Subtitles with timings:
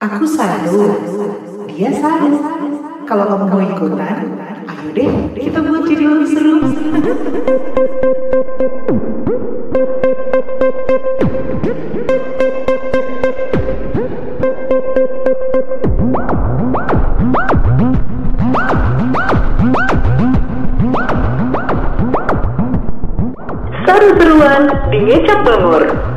[0.00, 0.96] Aku satu,
[1.68, 2.40] dia satu.
[3.04, 4.32] Kalau kamu mau ikutan,
[4.64, 6.56] ayo deh kita buat jadi lebih seru.
[23.84, 26.09] Seru-seruan di Ngecap Bangor.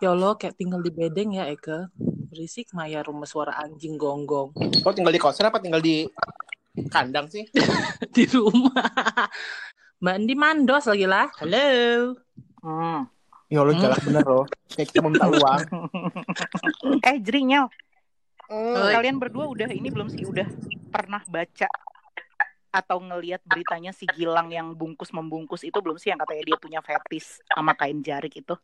[0.00, 1.92] Ya Allah, kayak tinggal di bedeng ya, Eka.
[2.32, 4.56] Berisik Maya rumah suara anjing gonggong.
[4.80, 6.08] Kau tinggal di kosan apa tinggal di
[6.88, 7.44] kandang sih?
[8.16, 8.80] di rumah.
[10.00, 11.28] Mbak Andi mandos lagi lah.
[11.36, 12.16] Halo.
[12.64, 13.04] Hmm.
[13.52, 14.46] Ya Allah, galak bener loh.
[14.72, 15.60] Kayak kita mau minta uang.
[17.04, 17.68] Eh, jerinya,
[18.50, 18.74] Hmm.
[18.98, 20.26] kalian berdua udah ini belum sih?
[20.26, 20.48] Udah
[20.90, 21.70] pernah baca
[22.74, 26.80] atau ngelihat beritanya si Gilang yang bungkus membungkus itu belum sih yang katanya dia punya
[26.82, 28.58] fetis sama kain jarik itu?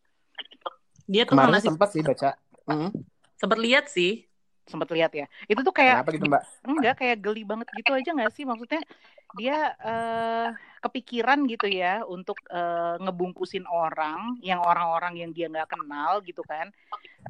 [1.07, 2.31] Dia tuh Kemarin ngasih sempat sih baca.
[2.67, 2.91] Hmm.
[3.37, 4.27] sempat lihat sih.
[4.67, 5.31] Sempet lihat ya.
[5.47, 6.43] Itu tuh kayak Kenapa gitu mbak?
[6.67, 8.83] enggak kayak geli banget gitu aja nggak sih maksudnya
[9.39, 10.49] dia eh,
[10.83, 16.75] kepikiran gitu ya untuk eh, ngebungkusin orang yang orang-orang yang dia nggak kenal gitu kan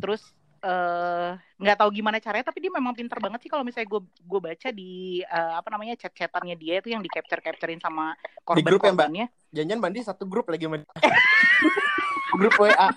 [0.00, 0.33] terus
[0.65, 4.41] eh, nggak tahu gimana caranya tapi dia memang pinter banget sih kalau misalnya gue gue
[4.41, 8.17] baca di eh, apa namanya chat-chatannya dia itu yang di capture capturein sama
[8.56, 9.12] Di grup ya, Mbak?
[9.12, 10.65] korban-korbannya Jangan Bandi satu grup lagi
[12.41, 12.89] grup WA.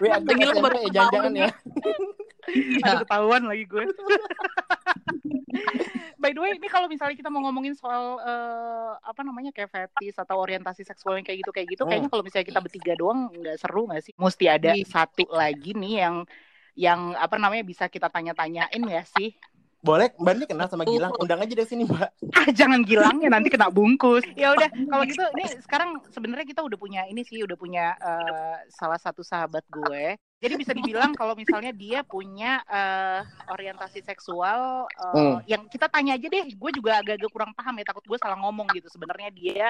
[0.00, 1.50] WA lo SMP ya jangan-jangan ya.
[2.86, 3.84] Aduh ketahuan lagi gue.
[6.16, 10.16] By the way, ini kalau misalnya kita mau ngomongin soal eh, apa namanya kayak fetis
[10.16, 11.90] atau orientasi seksual yang kayak gitu kayak gitu, Hmm.
[11.92, 14.12] kayaknya kalau misalnya kita bertiga doang nggak seru nggak sih?
[14.16, 16.16] Mesti ada satu lagi nih yang
[16.76, 19.32] yang apa namanya bisa kita tanya-tanyain ya sih?
[19.86, 21.14] Boleh, Mbak Andi kenal sama Gilang.
[21.22, 22.10] Undang aja dari sini mbak.
[22.36, 24.26] Ah jangan gilang ya nanti kena bungkus.
[24.34, 28.56] Ya udah kalau gitu ini sekarang sebenarnya kita udah punya ini sih udah punya eh,
[28.74, 30.18] salah satu sahabat gue.
[30.42, 35.38] Jadi bisa dibilang kalau misalnya dia punya eh, orientasi seksual eh, Hmm.
[35.46, 36.50] yang kita tanya aja deh.
[36.58, 38.90] Gue juga agak-agak kurang paham ya takut gue salah ngomong gitu.
[38.90, 39.66] Sebenarnya dia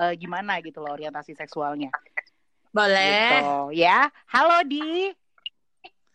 [0.00, 1.92] eh, gimana gitu loh orientasi seksualnya.
[2.72, 3.04] Boleh.
[3.36, 4.08] Gitu ya.
[4.32, 5.12] Halo Di.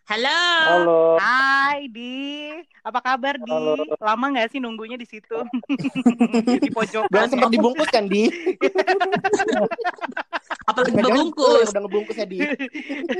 [0.04, 0.42] Halo.
[0.68, 2.43] Halo, Hai Di.
[2.84, 3.56] Apa kabar Di?
[4.04, 5.40] Lama nggak sih nunggunya di situ?
[6.64, 7.08] di pojokan.
[7.08, 8.28] Belum sempat dibungkus kan di?
[10.68, 11.64] Apalagi lu berbungkus.
[11.64, 12.40] yang udah ngebungkus ya di.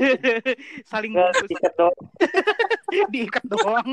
[0.92, 1.96] saling bungkus tiket dong.
[3.10, 3.90] diikat doang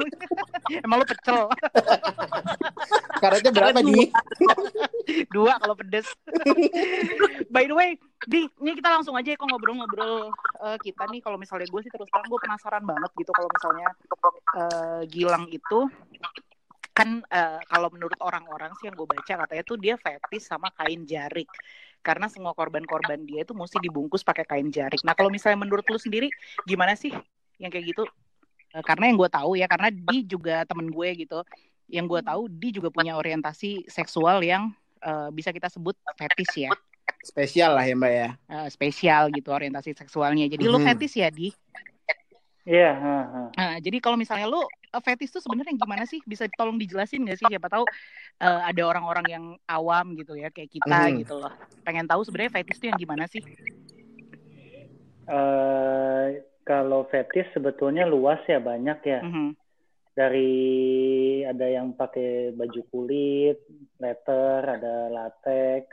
[0.86, 1.50] emang lu pecel
[3.22, 4.10] Karetnya berapa di?
[5.30, 6.08] dua kalau pedes
[7.54, 10.30] by the way di ini kita langsung aja ya kok ngobrol-ngobrol
[10.66, 13.90] eh, kita nih kalau misalnya gue sih terus terang gue penasaran banget gitu kalau misalnya
[14.58, 15.90] eh, Gilang itu
[16.92, 21.06] kan eh, kalau menurut orang-orang sih yang gue baca katanya tuh dia fetis sama kain
[21.08, 21.50] jarik
[22.02, 25.06] karena semua korban-korban dia itu mesti dibungkus pakai kain jarik.
[25.06, 26.34] Nah kalau misalnya menurut lu sendiri
[26.66, 27.14] gimana sih
[27.62, 28.04] yang kayak gitu?
[28.74, 31.46] Karena yang gue tahu ya karena di juga temen gue gitu.
[31.92, 34.72] Yang gue tahu di juga punya orientasi seksual yang
[35.02, 36.72] eh, bisa kita sebut fetis ya,
[37.22, 38.30] Spesial lah ya mbak ya.
[38.50, 40.50] Eh, spesial gitu orientasi seksualnya.
[40.50, 40.88] Jadi lu Mhm.
[40.90, 41.54] fetis ya di.
[42.66, 43.42] Iya, ha, ha.
[43.58, 46.22] Nah, jadi kalau misalnya lu eh, fetis tuh sebenarnya gimana sih?
[46.26, 47.48] Bisa tolong dijelasin nggak sih?
[47.50, 47.86] Siapa tahu
[48.42, 51.26] eh, ada orang-orang yang awam gitu ya kayak kita Mhm.
[51.26, 51.54] gitu loh.
[51.86, 53.42] Pengen tahu sebenarnya fetis tuh yang gimana sih?
[55.30, 56.26] Eh,
[56.66, 59.20] kalau fetis sebetulnya luas ya banyak ya.
[59.26, 59.54] Mhm.
[60.12, 60.54] Dari
[61.44, 63.58] ada yang pakai baju kulit,
[63.98, 65.90] leather, ada latex,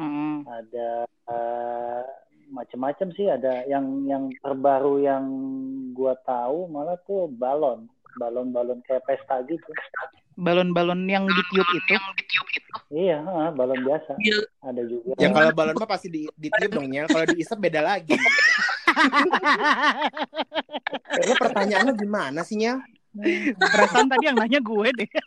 [0.00, 0.48] Mhm.
[0.48, 0.88] ada
[1.30, 2.02] eh,
[2.50, 3.30] macam-macam sih.
[3.30, 5.24] Ada yang yang terbaru yang
[5.94, 7.86] gua tahu malah tuh balon,
[8.18, 9.70] balon-balon kayak pesta gitu.
[10.40, 11.94] Balon-balon yang ditiup itu.
[12.90, 14.18] Iya, ha, balon biasa.
[14.18, 14.42] Iya.
[14.66, 15.14] Ada juga.
[15.20, 17.06] Ya kalau balon mah pasti di, ditiup dong ya.
[17.06, 18.10] Kalau diisep beda lagi.
[21.28, 22.82] Lo pertanyaannya gimana sih Nyal?
[23.58, 25.10] Perasaan tadi yang nanya gue deh.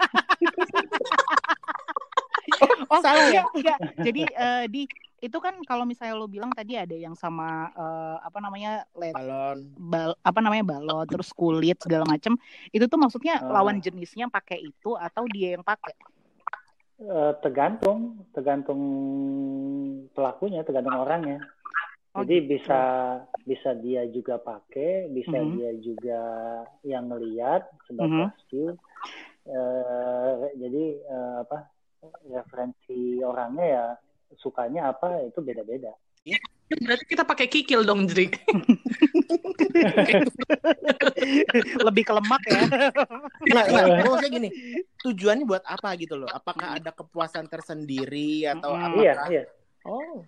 [2.92, 3.44] oh salah ya?
[3.44, 3.78] enggak, enggak.
[4.00, 4.82] Jadi eh, di
[5.24, 9.72] itu kan kalau misalnya lo bilang tadi ada yang sama eh, apa namanya let Balon.
[9.80, 12.36] bal apa namanya balon terus kulit segala macam
[12.76, 13.48] itu tuh maksudnya Ah.
[13.48, 15.96] lawan jenisnya pakai itu atau dia yang pakai
[17.04, 18.80] Eh, tergantung, tergantung
[20.16, 21.42] pelakunya, tergantung orangnya.
[22.14, 22.50] Oh, Jadi gitu.
[22.54, 22.80] bisa
[23.42, 25.50] bisa dia juga pakai, bisa Mhm.
[25.58, 26.22] dia juga
[26.86, 27.90] yang ngelihat Mhm.
[27.90, 28.78] sebatas view.
[29.44, 31.68] Eh, jadi eh, apa
[32.30, 33.86] referensi orangnya ya
[34.40, 35.92] sukanya apa itu beda-beda.
[36.74, 38.30] Berarti kita pakai kikil dong, Jri.
[41.86, 42.62] lebih ke lemak ya
[43.46, 43.66] nggak.
[43.74, 44.50] Gua maksudnya gini.
[45.04, 46.32] Tujuannya buat apa gitu loh?
[46.32, 49.04] Apakah ada kepuasan tersendiri atau Mm-mm.
[49.04, 49.28] apakah?
[49.30, 49.44] Iya, iya.
[49.84, 50.24] Oh.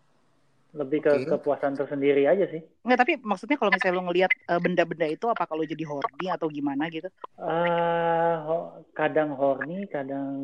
[0.75, 1.31] Lebih ke Oke.
[1.31, 2.59] kepuasan tersendiri aja sih.
[2.83, 6.51] Nggak, tapi maksudnya kalau misalnya lo ngelihat eh, benda-benda itu apa kalau jadi horny atau
[6.51, 7.07] gimana gitu?
[7.39, 10.35] eh ho- kadang horny, kadang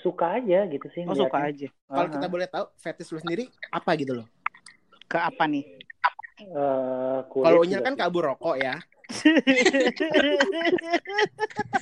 [0.00, 1.02] suka aja gitu sih.
[1.04, 1.66] Oh suka aja.
[1.90, 2.14] Kalau Aha.
[2.14, 4.26] kita boleh tahu fetish lu sendiri apa gitu loh.
[5.10, 5.66] Ke apa nih?
[6.36, 8.78] Eh, kulit Kalau Unyil kan kabur rokok ya.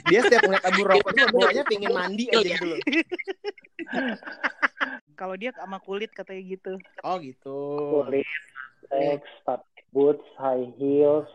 [0.08, 2.80] Dia setiap ngeliat kabur rokok tuh bawanya pingin mandi aja gitu loh.
[5.14, 6.72] kalau dia sama kulit katanya gitu.
[7.06, 7.56] Oh gitu.
[8.04, 8.26] kulit,
[8.90, 11.30] seks, pakai boots, high heels,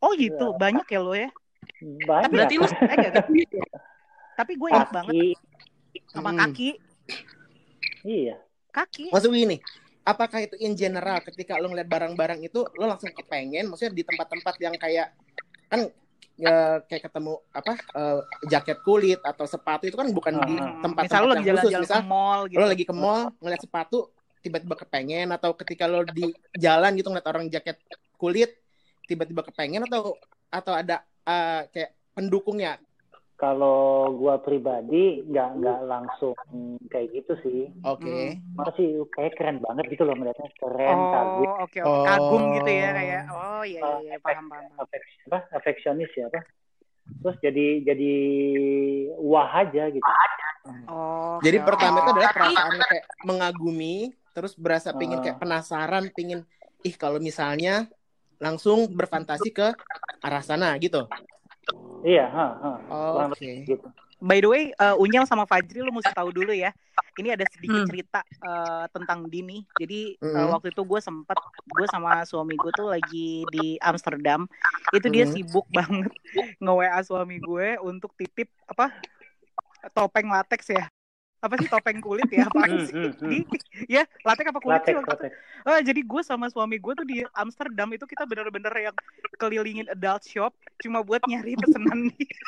[0.00, 1.28] Oh gitu, banyak ya lo ya.
[1.80, 2.30] banyak.
[2.32, 3.40] Berarti lu Eh, enggak, tapi,
[4.36, 5.14] tapi gue ingat banget
[6.10, 6.40] sama Hmm.
[6.50, 6.70] kaki.
[8.02, 8.36] iya.
[8.70, 9.10] Kaki.
[9.10, 9.58] Maksud gini,
[10.06, 14.54] apakah itu in general ketika lo ngeliat barang-barang itu lo langsung kepengen maksudnya di tempat-tempat
[14.62, 15.12] yang kayak
[15.70, 15.86] kan
[16.40, 20.80] ya, kayak ketemu apa eh, jaket kulit atau sepatu itu kan bukan di Hmm.
[20.80, 22.58] tempat-tempat Misal yang khusus jalan-jalan misal ke mall gitu.
[22.58, 23.98] lo lagi ke mall ngeliat sepatu
[24.40, 26.24] tiba-tiba kepengen atau ketika lo di
[26.56, 27.76] jalan gitu ngeliat orang jaket
[28.16, 28.56] kulit
[29.04, 30.16] tiba-tiba kepengen atau
[30.48, 32.80] atau ada eh, kayak pendukungnya
[33.40, 36.36] Kalau gua pribadi nggak nggak langsung
[36.92, 37.60] kayak gitu sih.
[37.80, 41.88] oke Masih kayak keren banget gitu loh melihatnya keren, kagum, Oh, oke oke.
[41.88, 42.04] Oh.
[42.04, 43.22] Kagum gitu ya kayak.
[43.32, 44.12] Oh iya iya, iya.
[44.16, 44.68] Eh, paham paham.
[44.76, 46.44] apa, afeksionis ya apa.
[47.24, 48.12] Terus jadi jadi
[49.16, 50.10] wah aja gitu.
[50.84, 51.40] Oh.
[51.40, 52.02] jadi oke, pertama oke.
[52.04, 53.96] itu adalah perasaan kayak mengagumi
[54.36, 55.22] terus berasa pingin Ah.
[55.24, 56.44] kayak penasaran pingin
[56.84, 57.88] ih kalau misalnya
[58.36, 59.72] langsung berfantasi ke
[60.20, 61.08] arah sana gitu
[62.00, 62.70] Iya, ha, ha.
[62.88, 63.88] oh, oke lebih gitu.
[64.20, 66.72] By the way, uh, Unyal sama Fajri lu mesti tahu dulu ya.
[67.16, 67.88] Ini ada sedikit Hmm.
[67.88, 69.64] cerita uh, tentang Dini.
[69.76, 70.48] Jadi uh, Hmm.
[70.56, 71.36] waktu itu gue sempet
[71.66, 74.44] gue sama suami gue tuh lagi di Amsterdam.
[74.92, 75.32] Itu dia Hmm.
[75.36, 76.12] sibuk banget
[76.60, 78.92] nge-WA suami gue untuk titip apa
[79.92, 80.88] topeng latex ya.
[81.40, 82.44] Apa sih topeng kulit ya?
[82.48, 82.92] Apa Hmm, sih?
[82.92, 83.30] hmm, hmm.
[83.30, 83.38] Di,
[83.88, 85.16] ya latex apa kulit sih Latex, waktu itu?
[85.16, 85.32] latex.
[85.62, 88.96] Oh, jadi gue sama suami gue tuh di Amsterdam itu kita bener-bener yang
[89.36, 92.28] kelilingin adult shop cuma buat nyari pesanan dia.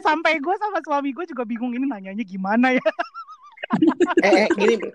[0.00, 2.82] Sampai gue sama suami gue juga bingung ini nanyanya gimana ya.
[4.20, 4.90] eh, eh gini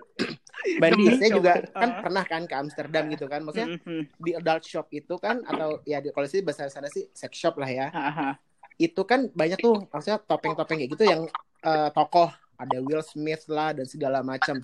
[0.76, 2.02] Bandi saya juga kan Ah.
[2.02, 4.02] pernah kan ke Amsterdam gitu kan maksudnya Mhm.
[4.18, 7.56] di adult shop itu kan atau ya di kalau sih bahasa sana sih sex shop
[7.56, 8.36] lah ya Aha.
[8.76, 11.22] Itu kan banyak tuh maksudnya topeng-topeng kayak gitu yang
[11.62, 14.60] eh, tokoh ada Will Smith lah dan segala macam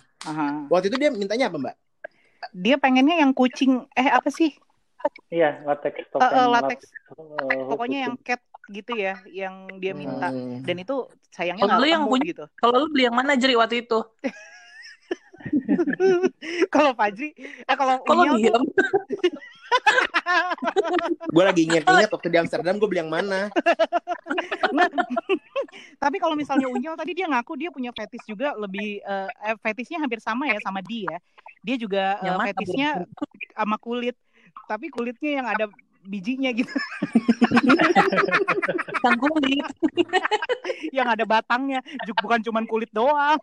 [0.67, 1.77] waktu itu dia mintanya apa mbak
[2.51, 4.51] Dia pengennya yang kucing eh apa sih?
[5.29, 6.79] Iya, latex Eh, topeng eh, latex.
[6.83, 8.03] eh, Pokoknya kucing.
[8.03, 10.29] yang cat gitu ya, yang dia minta.
[10.29, 10.59] Hmm.
[10.61, 12.45] Dan itu sayangnya Kalau nggak lu yang punya- gitu.
[12.55, 13.99] Kalau lu beli yang mana Jeri waktu itu?
[16.75, 18.63] kalau Fajri, eh kalau Kalau diam.
[21.33, 23.49] gue lagi inget-inget waktu di Amsterdam gue beli yang mana
[24.73, 24.91] Nggak.
[26.03, 30.03] Tapi kalau misalnya Unyal tadi dia ngaku dia punya fetish juga lebih eh, eh, fetishnya
[30.03, 31.21] hampir sama ya sama dia.
[31.63, 32.89] Dia juga eh, Yang mana, fetishnya
[33.55, 34.17] sama kulit.
[34.69, 35.65] Tapi kulitnya yang ada
[36.03, 36.69] bijinya gitu,
[39.03, 39.67] Kan kulit.
[40.97, 41.81] yang ada batangnya.
[42.03, 43.39] Ju- Bukan cuman kulit doang.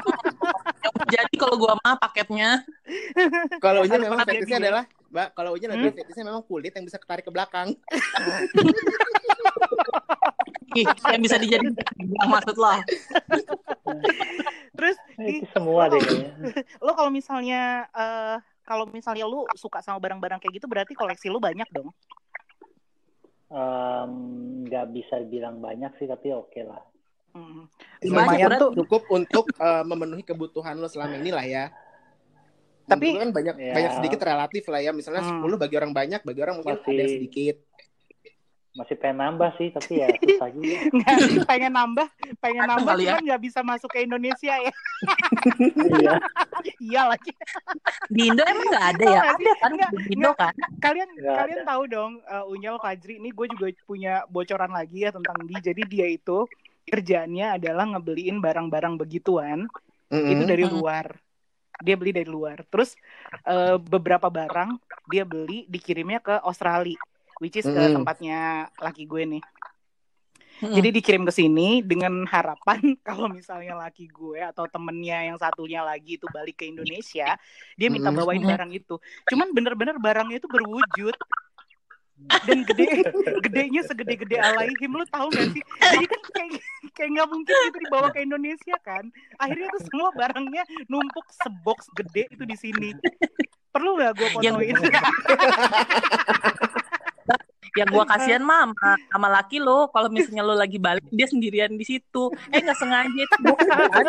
[1.12, 2.64] Jadi kalau gua mah paketnya
[3.58, 4.62] kalau Harus memang fetishnya ya.
[4.62, 5.90] adalah mbak kalau Unya Hmm?
[5.90, 7.74] fetishnya memang kulit yang bisa ketarik ke belakang
[10.72, 12.72] ih, yang bisa dijadikan maksud lo.
[14.72, 16.00] Terus Eh, Itu semua deh
[16.80, 18.36] lo kalau misalnya eh
[18.70, 21.90] kalau misalnya lu suka sama barang-barang kayak gitu berarti koleksi lu banyak dong.
[24.62, 26.78] Nggak bisa bilang banyak sih tapi oke lah.
[27.30, 27.66] Hmm.
[28.02, 28.70] Lumayan tuh.
[28.76, 31.70] cukup untuk eh, memenuhi kebutuhan lo selama ini lah ya
[32.82, 33.70] Tapi- Menurut kan banyak Ya.
[33.70, 35.38] banyak sedikit relatif lah ya misalnya Hmm.
[35.38, 37.56] 10 bagi orang banyak bagi orang mungkin Masih- ada yang sedikit
[38.70, 40.76] Masih pengen nambah sih tapi ya susah juga.
[40.94, 42.06] Nggak, pengen nambah,
[42.38, 43.02] pengen Ada nambah ya.
[43.18, 44.72] cuman nggak bisa masuk ke Indonesia ya.
[45.74, 46.12] Iya.
[46.86, 47.32] iya lagi.
[48.06, 49.22] Di Indo emang nggak ada ya?
[49.34, 50.54] Ada kan Nggak, di Indo kan?
[50.78, 55.10] Kalian Nggak kalian tahu dong uh, Unyal Fajri ini gue juga punya bocoran lagi ya
[55.10, 55.58] tentang dia.
[55.60, 56.46] Jadi dia itu
[56.86, 59.66] kerjaannya adalah ngebeliin barang-barang begituan
[60.10, 60.46] itu Mm-mm.
[60.46, 60.72] dari Mm.
[60.74, 61.06] luar.
[61.80, 62.60] Dia beli dari luar.
[62.68, 62.92] Terus
[63.46, 66.98] eh, beberapa barang dia beli dikirimnya ke Australia,
[67.40, 67.96] which is ke Mm.
[67.98, 69.42] tempatnya laki gue nih.
[70.60, 70.76] Mm-mm.
[70.76, 76.14] Jadi dikirim ke sini dengan harapan kalau misalnya laki gue atau temennya yang satunya lagi
[76.14, 77.34] itu balik ke Indonesia,
[77.74, 78.14] dia minta Mm.
[78.14, 78.50] bawain Mm.
[78.52, 78.94] barang itu.
[79.26, 81.16] Cuman bener-bener barangnya itu berwujud
[82.44, 82.84] dan gede
[83.48, 86.52] gedenya segede-gede alaihim lu tahu gak sih jadi kan kayak
[86.92, 89.08] kayak nggak mungkin itu dibawa ke Indonesia kan
[89.40, 92.92] akhirnya tuh semua barangnya numpuk sebox gede itu di sini
[93.72, 94.60] perlu nggak gue Yang-
[97.70, 98.66] Ya gua kasihan mah
[99.14, 99.86] sama, laki lo.
[99.94, 102.30] Kalau misalnya lo lagi balik dia sendirian di situ.
[102.50, 104.04] Eh nggak sengaja itu bukan.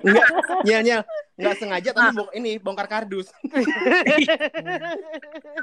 [0.00, 0.26] Enggak,
[0.64, 1.02] nyel nyel.
[1.36, 3.28] Enggak sengaja tapi bong- ini bongkar kardus.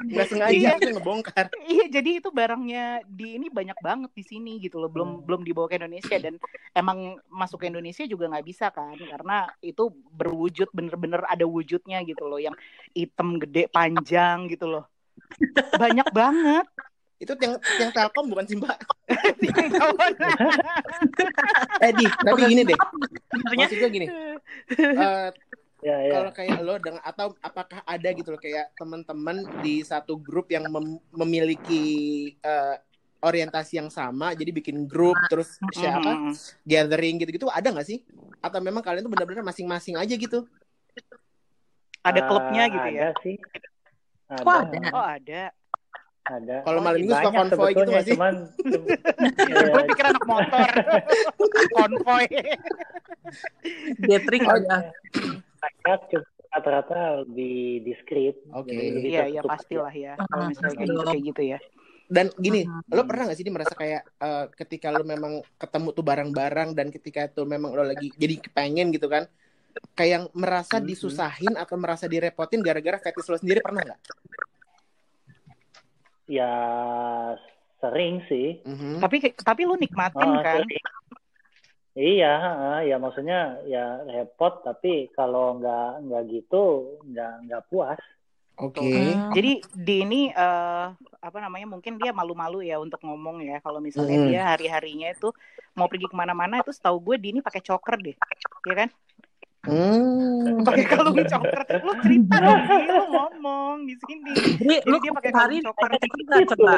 [0.04, 0.94] Enggak sengaja Iya.
[0.94, 1.46] ngebongkar.
[1.66, 4.86] Iya, jadi itu barangnya di ini banyak banget di sini gitu loh.
[4.86, 4.94] Hmm.
[4.94, 6.38] Belum belum dibawa ke Indonesia dan
[6.70, 12.26] emang masuk ke Indonesia juga nggak bisa kan karena itu berwujud bener-bener ada wujudnya gitu
[12.26, 12.54] loh yang
[12.92, 14.84] hitam gede panjang gitu loh.
[15.76, 16.66] Banyak banget.
[17.18, 18.78] Itu yang yang Telkom bukan sih, Mbak?
[21.78, 22.78] Eh, di, tapi gini deh.
[23.30, 24.06] Sebenarnya Maksud gue gini.
[24.78, 25.28] eh,
[25.78, 30.18] ya ya kalau kayak lo dengan atau apakah ada gitu loh kayak teman-teman di satu
[30.18, 31.82] grup yang mem- memiliki
[32.42, 32.76] eh,
[33.22, 36.34] orientasi yang sama jadi bikin grup terus share apa Mhm.
[36.66, 38.02] gathering gitu-gitu ada nggak sih
[38.42, 40.46] atau memang kalian tuh benar-benar masing-masing aja gitu
[42.02, 43.00] Ada klubnya Ah, gitu ya.
[43.10, 43.34] ada sih
[44.28, 44.78] ada Kok ada?
[44.92, 45.42] Oh, ada.
[46.28, 48.16] ada Kalau Oh, malam minggu suka konvoy gitu sebetulnya, nggak sih?
[48.16, 48.34] cuman
[49.72, 50.68] Gue pikir anak motor.
[51.74, 52.26] Konvoy.
[54.04, 54.76] gathering Oh, aja.
[56.48, 58.72] rata-rata lebih diskret Oke.
[58.72, 60.12] Lebih Iya, iya pastilah ya.
[60.16, 60.50] Kalau Mhm.
[60.52, 61.58] misalnya kayak gitu kayak gitu ya.
[62.08, 62.88] dan gini Mhm.
[62.88, 66.88] lo pernah gak sih Di, merasa kayak eh, ketika lo memang ketemu tuh barang-barang dan
[66.88, 69.28] ketika itu memang lo lagi jadi kepengen gitu kan
[69.92, 70.86] kayak yang merasa Mhm.
[70.86, 74.00] disusahin atau merasa direpotin gara-gara fetish lo sendiri pernah nggak?
[76.28, 76.52] ya
[77.80, 79.00] sering sih Mhm.
[79.00, 80.60] Tapi tapi lu nikmatin Oh, kan?
[80.60, 80.84] sering.
[81.98, 82.34] Iya,
[82.86, 87.98] ya maksudnya ya repot tapi kalau nggak nggak gitu nggak nggak puas.
[88.54, 88.82] Oke.
[88.82, 89.34] Hmm.
[89.34, 94.18] Jadi di ini eh, apa namanya mungkin dia malu-malu ya untuk ngomong ya kalau misalnya
[94.18, 94.26] Mm.
[94.30, 95.30] dia hari-harinya itu
[95.74, 98.14] mau pergi ke mana-mana itu setahu gue di ini pakai choker deh,
[98.66, 98.88] ya kan?
[99.66, 100.62] Hmm.
[100.62, 101.62] Pakai kalung choker.
[101.82, 104.32] Lu cerita dong, lu ngomong di sini.
[104.54, 105.90] Jadi lu dia pakai kalung coklat.
[105.98, 106.72] kita coba.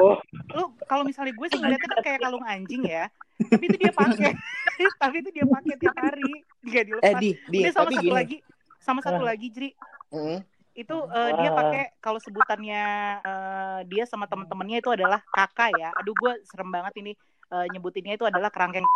[0.57, 4.33] Lu kalau misalnya gue sih ngeliatnya kan kayak kalung anjing ya, tapi itu dia pakai,
[5.03, 6.33] tapi itu dia pakai tiap hari,
[6.65, 7.05] dia dilepas.
[7.05, 8.17] Eh di, di, Udah sama satu gini.
[8.17, 8.37] lagi,
[8.81, 9.71] sama satu lagi Jri.
[10.11, 10.41] Mhm.
[10.71, 11.59] itu eh, dia Wah.
[11.61, 12.83] pakai kalau sebutannya
[13.21, 17.13] eh, dia sama temen-temennya itu adalah kakak ya aduh gue serem banget ini
[17.53, 18.87] eh, nyebutinnya itu adalah kerangkeng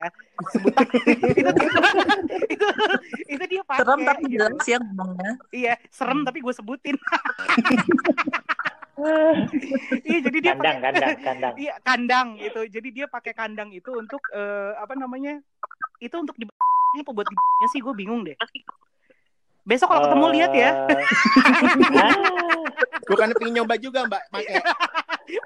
[0.00, 0.10] ya.
[0.50, 0.86] sebutan
[1.40, 1.50] itu,
[2.54, 2.66] itu
[3.28, 4.32] itu dia pakai Serem tapi gitu.
[4.40, 5.32] jelas ya ngomongnya.
[5.52, 6.96] iya serem tapi gue sebutin
[10.04, 11.54] iya jadi dia Kandang, pakai kandang, kandang.
[11.56, 15.40] iya kandang itu jadi dia pakai kandang itu untuk eh, apa namanya
[15.98, 16.44] itu untuk di
[16.90, 17.36] apa buat di
[17.70, 18.36] sih gue bingung deh
[19.62, 20.70] besok kalau ketemu lihat ya
[21.90, 22.64] Eh,
[23.06, 24.62] Bukannya pengen nyoba juga mbak pakai.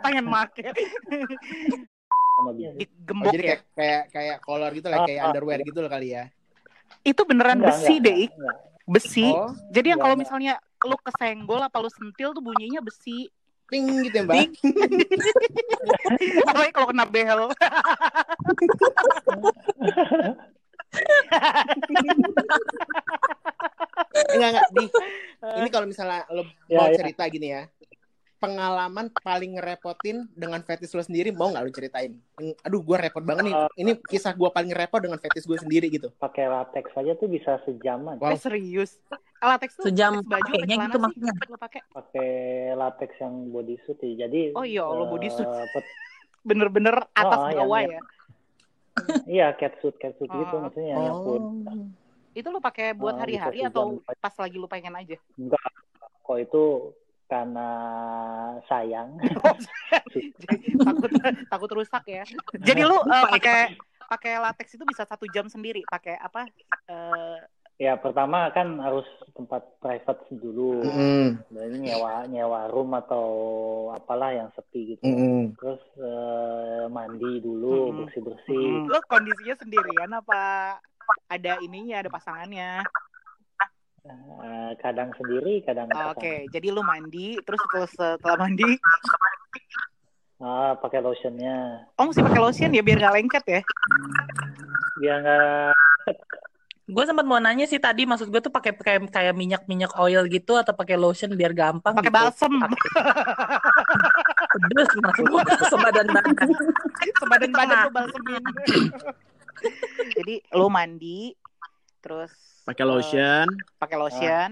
[0.02, 0.60] pengen make
[2.44, 2.68] sama bisa.
[2.68, 5.28] Oh, digembok jadi ya kayak kayak kayak kolor gitu lah, kayak Ah, ah.
[5.32, 6.24] underwear gitu loh kali ya.
[7.02, 8.30] itu beneran Enggak, besi enggak, deh Ik.
[8.30, 8.56] enggak.
[8.84, 13.32] besi Oh, jadi yang kalau misalnya lu kesenggol apa lu sentil tuh bunyinya besi
[13.64, 14.36] ting gitu ya mbak.
[14.36, 14.52] Ting.
[16.44, 17.40] apalagi kalau kena behel
[24.34, 24.84] Enggak enggak di.
[25.60, 26.96] Ini kalau misalnya lo Ya, mau ya.
[26.96, 27.62] cerita gini ya.
[28.44, 32.12] Pengalaman paling ngerepotin dengan fetish lo sendiri mau nggak lo ceritain?
[32.60, 33.54] Aduh, gue repot banget nih.
[33.54, 33.68] Eh.
[33.78, 36.12] Ini kisah gue paling repot dengan fetish gue sendiri gitu.
[36.14, 38.16] Pakai latex aja tuh bisa sejaman.
[38.16, 38.28] Wow.
[38.28, 39.00] eh serius
[39.40, 41.32] latex tuh Sejam baju pakainya gitu maksudnya.
[41.56, 42.30] pakai Pakai
[42.74, 44.12] latex yang bodysuit ya.
[44.22, 45.44] Jadi Oh iya, eh, bodysuit.
[45.44, 45.92] pet-
[46.48, 48.00] bener-bener atas Oh, yang- bawah yang- ya
[49.26, 50.60] Iya, catsuit, catsuit gitu Oh.
[50.62, 51.42] maksudnya yang nyangkut.
[51.42, 51.86] Oh.
[52.32, 53.84] itu lu pakai buat Oh, hari-hari bisa atau
[54.16, 55.62] pas lagi lu pengen aja Enggak,
[56.20, 56.62] kok itu
[57.26, 57.68] karena
[58.68, 59.16] sayang.
[60.86, 61.10] takut
[61.48, 62.24] takut rusak ya
[62.66, 63.60] jadi lu eh, pakai
[64.04, 66.44] pakai latex itu bisa satu jam sendiri pakai apa
[66.90, 67.38] eh,
[67.80, 69.02] ya pertama kan harus
[69.34, 70.86] tempat private dulu.
[70.86, 71.42] Mm-mm.
[71.50, 73.26] Jadi nyewa nyewa room atau
[73.90, 75.02] apalah yang sepi gitu.
[75.02, 75.58] Mm-mm.
[75.58, 77.96] Terus eh, mandi dulu, Mm-mm.
[78.06, 78.86] bersih-bersih.
[78.86, 80.42] lu kondisinya sendirian apa
[81.26, 82.86] ada ininya ada pasangannya
[84.04, 86.12] Eh, kadang sendiri, kadang Oh.
[86.12, 88.76] Oke, jadi lu mandi, terus setelah, setelah mandi,
[90.36, 91.88] Ah, pakai lotionnya.
[91.96, 93.60] oh mesti pakai lotion ya biar nggak lengket ya?
[94.94, 95.72] Biar nggak
[96.84, 100.52] Gue sempat mau nanya sih tadi maksud gue tuh pakai kayak kayak minyak-minyak oil gitu
[100.54, 102.18] atau pakai lotion biar gampang Pakai gitu.
[102.20, 102.52] balsem,
[104.52, 105.42] Pedes maksud gue
[105.72, 106.48] sebadan badan.
[107.16, 108.42] sebadan badan lu balsemin.
[110.12, 111.32] jadi lu mandi,
[111.98, 113.46] terus Pakai eh, lotion.
[113.76, 114.50] pakai lotion.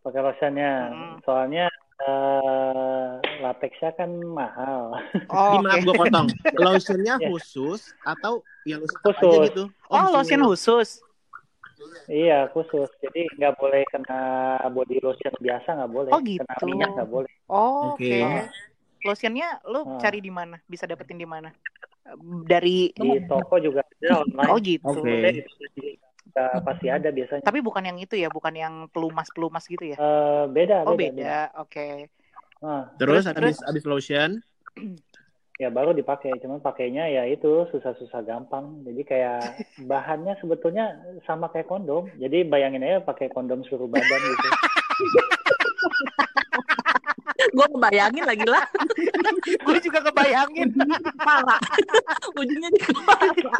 [0.00, 0.72] pakai lotionnya.
[0.92, 1.14] Mm.
[1.24, 1.66] Soalnya
[1.96, 3.08] eh,
[3.40, 4.92] latexnya kan mahal.
[5.28, 5.84] Oh, maaf oke.
[5.84, 6.28] gue potong.
[6.60, 7.28] Lotionnya Ya.
[7.28, 9.32] khusus atau suka Khusus.
[9.32, 9.64] aja gitu?
[9.88, 10.88] Oh, lotion khusus.
[12.06, 12.88] iya, khusus.
[13.00, 14.20] Jadi nggak boleh kena
[14.68, 16.10] body lotion biasa nggak boleh.
[16.12, 16.64] Oh, Kena gitu.
[16.68, 17.32] minyak nggak boleh.
[17.48, 18.04] Oh, oke.
[18.04, 18.48] Oke.
[19.04, 20.00] Lotionnya lu Ah.
[20.00, 20.56] cari di mana?
[20.64, 21.52] Bisa dapetin di mana?
[22.44, 24.48] Dari Di toko juga ada online.
[24.52, 24.92] Oh gitu.
[25.00, 25.44] Oke.
[26.34, 27.46] Pasti ada biasanya.
[27.46, 29.98] Tapi bukan yang itu ya, bukan yang pelumas-pelumas gitu ya?
[29.98, 32.10] Eh, beda, Oh beda, beda, oke.
[32.58, 34.30] Nah, Terus, Terus, habis habis lotion,
[35.62, 38.82] ya baru dipakai, cuman pakainya ya itu susah-susah gampang.
[38.82, 42.10] Jadi kayak bahannya sebetulnya sama kayak kondom.
[42.18, 44.48] Jadi bayangin aja pakai kondom seluruh badan gitu.
[47.54, 48.64] Gue ngebayangin lagi lah.
[49.66, 50.74] Gue juga kebayangin.
[51.22, 51.62] Parah.
[52.38, 53.56] Ujungnya juga parah.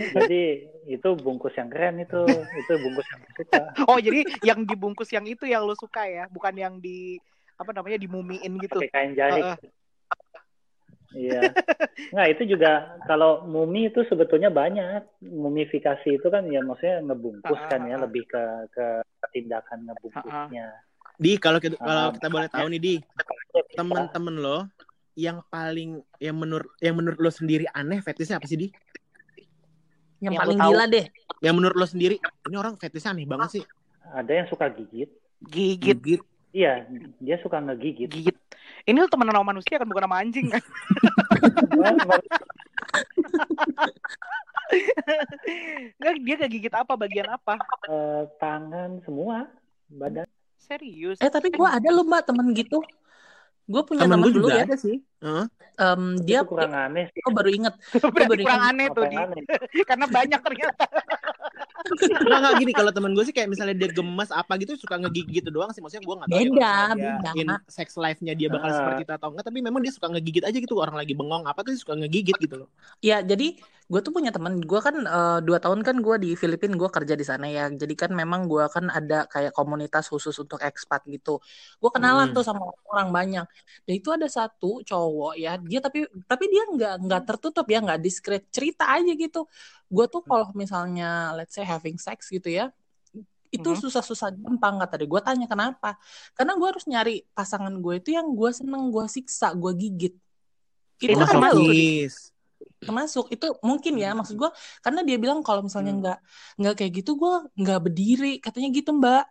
[0.00, 0.42] Jadi
[0.88, 3.62] itu bungkus yang keren itu, itu bungkus yang suka.
[3.84, 7.20] Oh jadi yang dibungkus yang itu yang lu suka ya, bukan yang di
[7.60, 8.80] apa namanya dimumiin gitu.
[8.80, 9.44] Pakai kain jahit.
[9.44, 9.56] Heeh.
[11.16, 11.48] Iya.
[12.12, 15.04] Nggak, itu juga kalau mumi itu sebetulnya banyak.
[15.24, 18.86] Mumifikasi itu kan ya maksudnya ngebungkus kan ya, lebih ke ke
[19.32, 20.68] tindakan ngebungkusnya.
[21.16, 22.94] Di kalau kita Ah, kalau kita boleh tahu nih di
[23.72, 24.58] temen-temen lo
[25.16, 28.68] yang paling yang menurut yang menurut lo sendiri aneh fetishnya apa sih di?
[30.18, 30.70] Yang Yang paling lu tahu.
[30.72, 31.06] gila deh.
[31.40, 33.64] Yang menurut lo sendiri ini orang fetishnya aneh banget sih.
[34.06, 35.10] Ada yang suka gigit.
[35.42, 36.22] Gigit, Gigit.
[36.52, 38.08] Iya, dia suka ngegigit.
[38.08, 38.36] gigit.
[38.84, 40.62] Ini lu temenan sama manusia kan bukan sama anjing kan?
[45.96, 47.60] Nggak, dia kegigit apa bagian apa?
[47.86, 49.46] Eh, tangan semua,
[49.88, 50.26] badan.
[50.56, 51.16] Serius.
[51.20, 52.80] Eh tapi gue ada loh mbak temen gitu.
[53.66, 54.64] Gue punya Temen dulu juga ya.
[54.64, 55.02] ada sih.
[55.20, 55.46] Heeh.
[55.76, 57.20] Em, dia itu kurang aneh sih.
[57.20, 57.74] gue baru inget.
[58.14, 59.16] Berarti baru kurang ingat aneh tuh di.
[59.90, 60.84] Karena banyak ternyata.
[61.86, 65.42] Nggak, nggak gini kalau temen gue sih kayak misalnya dia gemes apa gitu suka ngegigit
[65.42, 67.30] gitu doang sih maksudnya gue nggak tahu ya Beda, dia beda.
[67.38, 68.76] in sex life-nya dia bakal Ah.
[68.76, 71.62] seperti itu atau enggak tapi memang dia suka ngegigit aja gitu orang lagi bengong apa
[71.62, 74.58] tuh dia suka ngegigit gitu loh Ya jadi gue tuh punya temen.
[74.66, 77.70] Gue kan eh, dua tahun kan gue di Filipina gue kerja di sana ya.
[77.70, 81.38] Jadi kan memang gue kan ada kayak komunitas khusus untuk ekspat gitu.
[81.78, 82.34] Gue kenalan Hmm.
[82.34, 83.46] tuh sama orang banyak.
[83.86, 85.54] Dan itu ada satu cowok ya.
[85.62, 89.46] Dia tapi tapi dia nggak nggak tertutup ya nggak diskret cerita aja gitu.
[89.86, 92.70] Gue tuh kalau misalnya let's say having sex gitu ya
[93.54, 93.78] itu Mhm.
[93.78, 95.08] susah-susah gampang kata dia.
[95.08, 95.96] Gue tanya kenapa?
[96.36, 100.14] Karena gue harus nyari pasangan gue itu yang gue seneng, gue siksa, gue gigit.
[101.00, 102.34] Itu ada loh masokis
[102.86, 104.50] termasuk itu mungkin ya maksud gue
[104.84, 106.00] karena dia bilang kalau misalnya Hmm.
[106.02, 106.18] nggak
[106.60, 109.24] nggak kayak gitu gue nggak berdiri katanya gitu mbak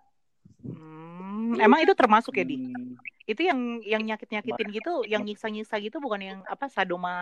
[0.62, 2.58] Hmm, emang itu termasuk ya di?
[2.58, 7.14] Hmm, Itu yang yang nyakit-nyakitin gitu, yang nyiksa-nyiksa gitu bukan yang apa sadoma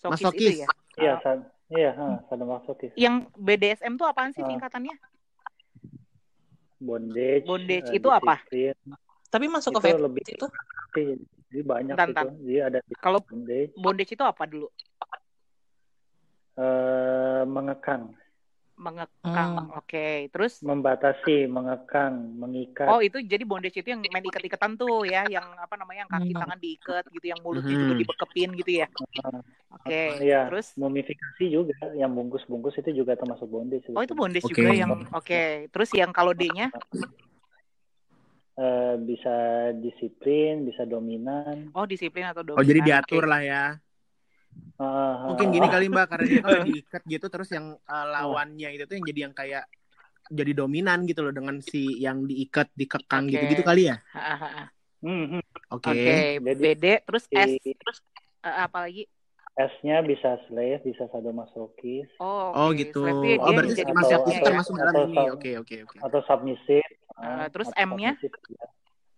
[0.00, 0.40] sokis Masokis.
[0.40, 0.68] itu ya?
[0.96, 2.92] Iya, sad iya, ha, sadomasokis.
[2.98, 4.48] Yang BDSM tuh apaan sih Ah.
[4.50, 4.94] singkatannya?
[6.80, 7.44] Bondage.
[7.46, 8.40] Bondage eh, itu apa?
[8.40, 8.76] disiplin.
[9.30, 10.46] tapi masuk ke Itu fetish lebih itu.
[11.50, 12.28] Jadi banyak Bentar, itu.
[12.42, 14.66] Jadi ada Kalau bondage, bondage itu apa dulu?
[16.58, 18.10] eh, mengekang,
[18.80, 19.50] Mengekang.
[19.60, 19.76] Hmm.
[19.76, 22.88] Oke, terus membatasi, mengekang, mengikat.
[22.88, 26.32] Oh itu jadi bondage itu yang main ikat-ikatan tuh ya, yang apa namanya yang kaki
[26.32, 26.40] Hmm.
[26.40, 27.84] tangan diikat gitu, yang mulutnya Mhm.
[27.84, 28.86] juga dibekepin gitu ya.
[29.20, 29.40] Ah,
[29.76, 33.84] Oke, Iya, terus mumifikasi juga, yang bungkus-bungkus itu juga termasuk bondage.
[33.92, 34.52] oh itu bondage Oke.
[34.56, 35.40] juga yang oke.
[35.72, 36.72] Terus yang kalau D-nya
[38.60, 39.34] Eh, bisa
[39.80, 41.72] disiplin, bisa dominan.
[41.72, 42.60] oh disiplin atau dominan.
[42.60, 43.30] oh jadi diatur Oke.
[43.32, 43.89] lah ya Ah, ah,
[45.28, 48.96] mungkin gini kali mbak karena dia kan diikat gitu terus yang uh, lawannya itu tuh
[48.96, 49.64] yang jadi yang kayak
[50.30, 53.34] jadi dominan gitu loh dengan si yang diikat dikekang Oke.
[53.34, 54.72] gitu gitu kali ya Hahaha.
[55.00, 55.42] Hmm, hmm.
[55.72, 57.98] oke Oke, Jadi- BD terus S terus
[58.40, 59.04] eh, apa lagi?
[59.50, 62.80] S-nya bisa slave, bisa sadomasokis, Oh, oh oke.
[62.80, 65.96] gitu Slave oh berarti jadi masuk- masokis bosnya termasuk dalam Atau ini oke oke oke
[66.00, 66.88] atau submissive.
[67.18, 68.12] Ah, terus atau M-nya?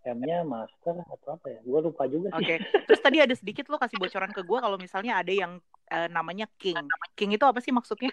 [0.03, 1.61] M-nya master atau apa ya?
[1.63, 2.43] Gue lupa juga sih.
[2.43, 2.55] Oke.
[2.91, 6.51] Terus tadi ada sedikit lo kasih bocoran ke gue kalau misalnya ada yang eh, namanya
[6.59, 6.79] king.
[7.15, 8.11] King itu apa sih maksudnya?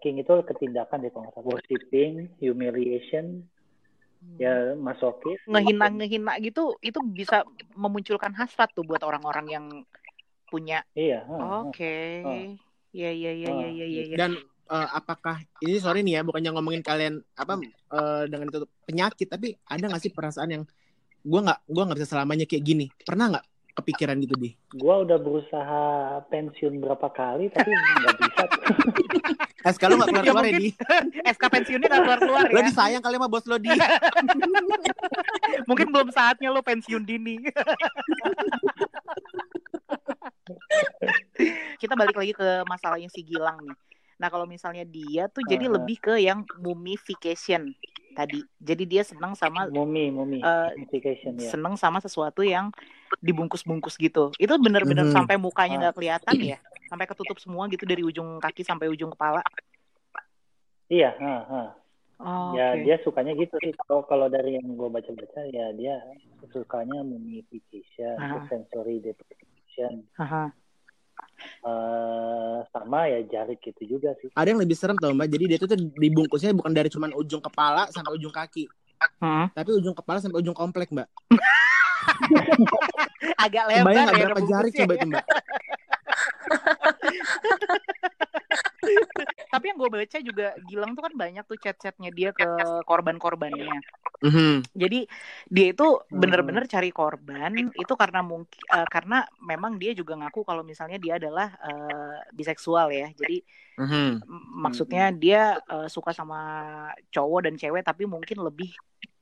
[0.00, 1.46] King itu ketindakan deh kalau nggak salah.
[1.46, 3.44] Worshipping, humiliation,
[4.40, 5.38] ya masokis.
[5.46, 7.46] ngehina ngehina gitu itu bisa
[7.78, 9.64] memunculkan hasrat tuh buat orang-orang yang
[10.50, 11.26] punya Iya.
[11.62, 11.96] oke
[12.94, 14.16] ya ya ya ya ya ya ya.
[14.16, 14.30] dan
[14.70, 17.60] uh, apakah ini sorry nih ya bukannya ngomongin kalian apa
[17.92, 20.64] uh, dengan itu penyakit tapi ada nggak sih perasaan yang
[21.26, 22.86] gua nggak gua nggak bisa selamanya kayak gini.
[23.02, 23.44] Pernah nggak
[23.76, 25.84] kepikiran gitu di Gua udah berusaha
[26.32, 28.44] pensiun berapa kali tapi nggak bisa.
[29.66, 30.70] eh kalau nggak keluar keluar ya di
[31.26, 32.66] SK pensiunnya nggak keluar keluar lo ya.
[32.70, 33.68] disayang kali sama bos lo di.
[35.68, 37.42] Mungkin belum saatnya lo pensiun dini.
[41.82, 43.76] Kita balik lagi ke masalahnya si Gilang nih.
[44.16, 45.76] Nah kalau misalnya dia tuh jadi Aha.
[45.76, 47.76] lebih ke yang mumification
[48.16, 51.52] tadi jadi dia senang sama Mumi, mumi, mumification ya.
[51.52, 52.72] seneng sama sesuatu yang
[53.20, 54.32] dibungkus-bungkus gitu.
[54.34, 55.12] Itu bener-bener Mhm.
[55.12, 55.80] sampai mukanya Ah.
[55.84, 56.56] nggak kelihatan ya,
[56.88, 59.44] sampai ketutup semua gitu dari ujung kaki sampai ujung kepala.
[60.88, 61.68] Iya, ah, ah.
[62.16, 62.88] Oh, ya oke.
[62.88, 66.00] dia sukanya gitu sih kalau kalau dari yang gue baca-baca ya dia
[66.48, 68.40] sukanya mummification Ah.
[68.40, 70.48] terus sensory deprivation Aha.
[71.38, 75.28] Eh sama ya jarik gitu juga sih Ada yang lebih serem tau mbak.
[75.28, 78.68] Jadi dia tuh tuh dibungkusnya bukan dari cuman ujung kepala sampai ujung kaki,
[79.20, 79.52] Hmm.
[79.52, 81.08] tapi ujung kepala sampai ujung komplek mbak.
[83.44, 85.24] Agak lebar nggak ya berapa jari coba itu mbak?
[89.52, 92.46] Tapi yang gue baca juga Gilang tuh kan banyak tuh chat-chatnya dia ke
[92.86, 93.80] korban-korbannya.
[94.24, 94.62] Mhm.
[94.76, 95.08] Jadi
[95.48, 98.60] dia itu bener-bener cari korban itu karena mungkin
[98.92, 103.08] karena memang dia juga ngaku kalau misalnya dia adalah eh, biseksual ya.
[103.16, 103.40] Jadi
[103.80, 104.20] Mhm.
[104.28, 106.36] m- maksudnya dia eh, suka sama
[107.14, 108.70] cowok dan cewek tapi mungkin lebih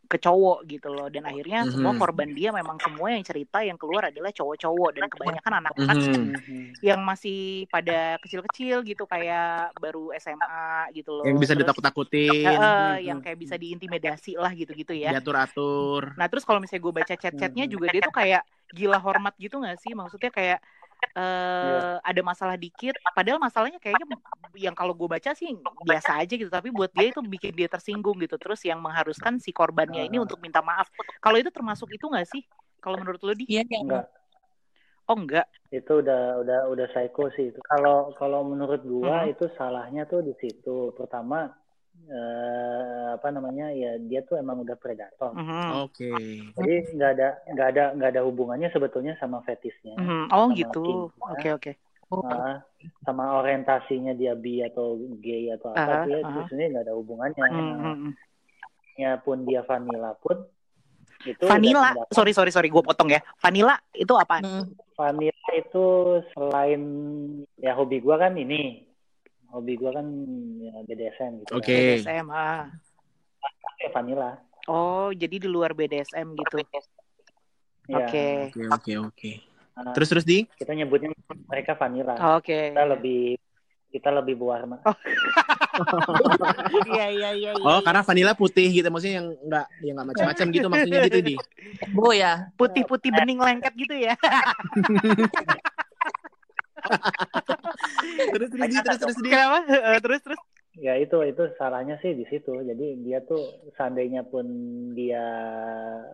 [0.05, 2.01] ke cowok gitu loh dan akhirnya semua Mhm.
[2.01, 6.25] korban dia memang semua yang cerita yang keluar adalah cowok-cowok dan kebanyakan anak-anak Mhm.
[6.85, 11.25] yang masih pada kecil-kecil gitu kayak baru SMA gitu loh.
[11.25, 13.07] Yang bisa ditakut-takutin, eh, eh, Mhm.
[13.09, 15.17] yang kayak bisa diintimidasi lah gitu-gitu ya.
[15.17, 16.13] diatur-atur.
[16.21, 18.43] Nah terus kalau misalnya gue baca chat-chatnya juga dia tuh kayak
[18.75, 19.97] gila hormat gitu gak sih?
[19.97, 20.59] Maksudnya kayak
[21.13, 24.07] eh ada masalah dikit, padahal masalahnya kayaknya
[24.57, 25.51] yang kalau gue baca sih
[25.85, 28.39] biasa aja gitu, tapi buat dia itu bikin dia tersinggung gitu.
[28.41, 30.89] Terus yang mengharuskan si korbannya ini untuk minta maaf.
[31.21, 32.43] Kalau itu termasuk itu gak sih?
[32.83, 33.45] Kalau menurut lo di?
[33.49, 34.07] Iya, yang enggak
[35.05, 35.47] Oh enggak.
[35.75, 39.35] itu udah udah udah psycho sih itu kalau kalau menurut gua Mhm.
[39.35, 41.51] itu salahnya tuh di situ pertama
[42.05, 45.69] eh, apa namanya ya dia tuh emang udah predator Mhm.
[45.83, 46.13] Oke.
[46.55, 50.29] jadi nggak ada nggak ada nggak ada hubungannya sebetulnya sama fetisnya Mhm.
[50.31, 50.85] Oh sama gitu.
[51.33, 51.73] Oke oke.
[52.15, 52.63] Nah,
[53.03, 56.47] sama orientasinya dia bi atau gay atau apa Aha, dia aha.
[56.47, 58.11] sebenarnya nggak ada hubungannya Mhm.
[58.95, 60.39] ya pun dia vanilla pun
[61.25, 63.25] itu Vanilla, sorry sorry sorry, gue potong ya.
[63.41, 64.45] Vanilla itu apa?
[64.45, 64.69] Hmm.
[64.93, 65.85] Vanilla itu
[66.37, 66.83] selain
[67.57, 68.85] ya hobi gua kan ini
[69.55, 70.07] hobi gua kan
[70.59, 72.03] ya, BDSM gitu Oke.
[72.03, 72.27] BDSM.
[72.29, 72.67] Ah.
[72.67, 72.75] kan.
[73.79, 74.31] Kayak vanilla
[74.65, 76.57] Oh, jadi di luar BDSM gitu.
[77.87, 78.27] ya Oke.
[78.49, 79.31] Oke, oke, oke.
[79.75, 80.47] Nah, Terus terus di?
[80.49, 81.11] kita nyebutnya
[81.45, 82.71] mereka vanilla Oke.
[82.71, 83.37] kita lebih
[83.91, 84.79] kita lebih berwarna
[86.89, 87.51] Iya iya iya.
[87.51, 87.85] iya, Oh, iya.
[87.85, 91.35] karena vanilla putih gitu, maksudnya yang enggak yang enggak macam-macam gitu maksudnya gitu di.
[91.91, 92.33] Bo ya.
[92.55, 94.15] putih-putih bening lengket gitu ya.
[98.35, 99.31] Terus terus di, terus terus di.
[99.31, 99.59] Kenapa?
[99.69, 100.41] Eh, terus terus.
[100.75, 103.47] ya itu itu salahnya sih di situ jadi dia tuh
[103.79, 104.43] seandainya pun
[104.91, 105.23] dia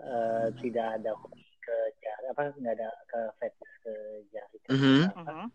[0.05, 3.93] eh, tidak ada hobi ke jari apa nggak ada ke fetish ke
[4.29, 5.01] jari ke Mhm.
[5.17, 5.49] apa, Mhm.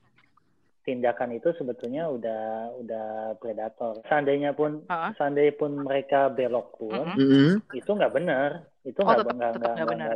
[0.86, 2.44] Tindakan itu sebetulnya udah
[2.78, 5.10] udah predator seandainya pun Ah.
[5.14, 7.06] seandainya pun mereka belok pun.
[7.12, 7.74] Mhm.
[7.74, 8.50] itu nggak benar
[8.82, 10.14] itu Oh, nggak tetap- nggak nggak nggak benar.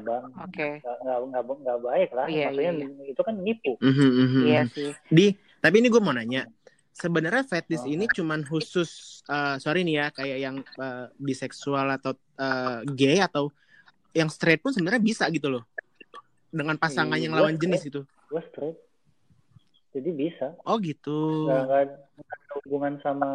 [1.26, 4.42] nggak nggak baik lah Iya, maksudnya iya, itu kan nipu Mhm, mhm.
[4.46, 4.90] Iya sih.
[5.08, 5.26] Di,
[5.58, 6.46] tapi ini gue mau nanya.
[6.92, 7.90] Sebenarnya fetish Oh.
[7.90, 8.90] ini cuman khusus
[9.26, 13.50] eh, sorry nih ya kayak yang eh, biseksual atau eh, gay atau
[14.12, 15.64] yang straight pun sebenarnya bisa gitu loh.
[16.48, 17.64] Dengan pasangan yang Iya, lawan straight.
[17.64, 18.02] jenis itu.
[18.30, 18.78] gue straight
[20.00, 21.46] jadi bisa Oh gitu.
[21.46, 21.96] nggak ada
[22.64, 23.30] hubungan sama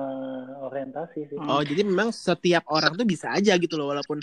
[0.63, 1.49] orientasi sih Hmm.
[1.49, 4.19] Oh jadi memang setiap orang tuh bisa aja gitu loh walaupun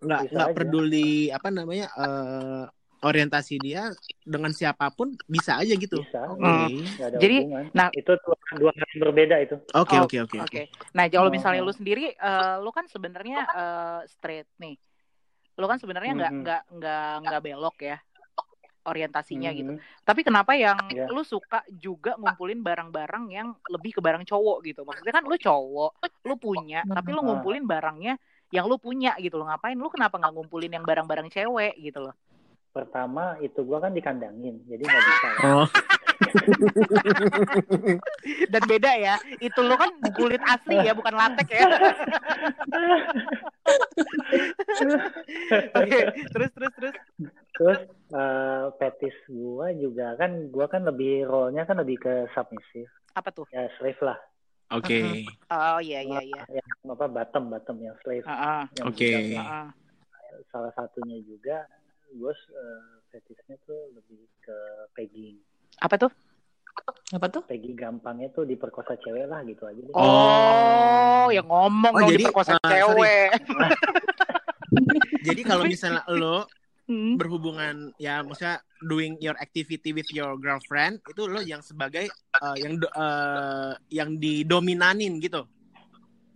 [0.00, 2.64] nggak nggak peduli apa namanya eh,
[3.00, 3.92] orientasi dia
[4.24, 6.00] dengan siapa pun bisa aja gitu.
[6.00, 6.40] bisa Oke.
[6.40, 6.80] Hmm.
[6.96, 10.36] ada Jadi, hubungan nah- itu dua, dua hal yang berbeda itu Oke Oh, oke oke.
[10.40, 10.62] Oke.
[10.96, 11.68] Nah, kalau misalnya oh.
[11.68, 14.80] lu sendiri, eh, lu kan sebenarnya eh, straight nih.
[15.54, 16.40] Lu kan sebenarnya nggak Mhm.
[16.42, 17.98] nggak nggak nggak belok ya
[18.84, 19.74] orientasinya gitu.
[19.74, 19.80] Mhm.
[20.04, 21.08] Tapi kenapa yang Iya.
[21.08, 24.84] lu suka juga ngumpulin barang-barang yang lebih ke barang cowok gitu?
[24.84, 25.92] Maksudnya kan lu cowok,
[26.28, 28.20] lu punya, tapi lu ngumpulin barangnya
[28.52, 29.48] yang lu punya gitu loh.
[29.50, 32.14] Ngapain lu kenapa nggak ngumpulin yang barang-barang cewek gitu loh?
[32.74, 35.42] pertama itu gua kan dikandangin jadi nggak bisa ya.
[35.46, 35.68] Oh.
[38.52, 41.64] Dan beda ya, itu lu kan kulit asli ya, bukan latek ya.
[45.78, 45.98] Oke,
[46.34, 46.94] terus terus terus.
[47.54, 53.30] terus eh, fetis gua juga kan gua kan lebih role-nya kan lebih ke submissive Apa
[53.30, 53.46] tuh?
[53.54, 54.18] ya slave lah
[54.74, 55.22] Oke.
[55.54, 56.42] Oh iya iya iya.
[56.50, 58.62] yang apa bottom bottom yang slave Heeh.
[58.74, 59.06] yang Oke.
[59.38, 59.46] lah.
[59.46, 59.66] heeh.
[60.50, 61.62] salah satunya juga
[62.10, 62.32] gue
[63.14, 64.56] fetisnya tuh lebih ke
[64.98, 65.38] pegging
[65.78, 66.10] Apa tuh?
[67.12, 67.42] Apa tuh?
[67.46, 69.94] pegging gampangnya tuh diperkosa cewek lah gitu aja deh.
[69.94, 72.80] Oh, yang ngomong Oh, dong jadi, diperkosa eh, sorry.
[72.82, 73.28] cewek.
[75.26, 76.46] Jadi kalau misalnya lo
[76.84, 77.16] Hmm.
[77.16, 82.76] berhubungan ya maksudnya doing your activity with your girlfriend itu lo yang sebagai eh, yang
[82.76, 85.48] do- eh, yang didominanin gitu.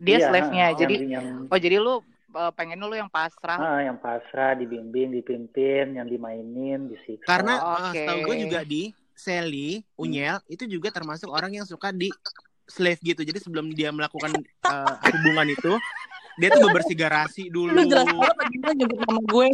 [0.00, 0.66] Dia Iya, slave-nya.
[0.72, 2.00] yang- Jadi yang oh jadi lu
[2.32, 3.60] uh, pengen lu yang pasrah.
[3.60, 7.92] ah, yang pasrah dibimbing dipimpin yang dimainin disiksa Karena Oh, eh, oke.
[7.92, 8.82] setahu gue juga di
[9.18, 12.06] Sally, Unyel itu juga termasuk orang yang suka di
[12.64, 13.20] slave gitu.
[13.20, 15.74] Jadi sebelum dia melakukan eh, hubungan itu
[16.38, 19.48] dia tuh bebersih garasi dulu Lu jelas banget gimana nyebut nama gue.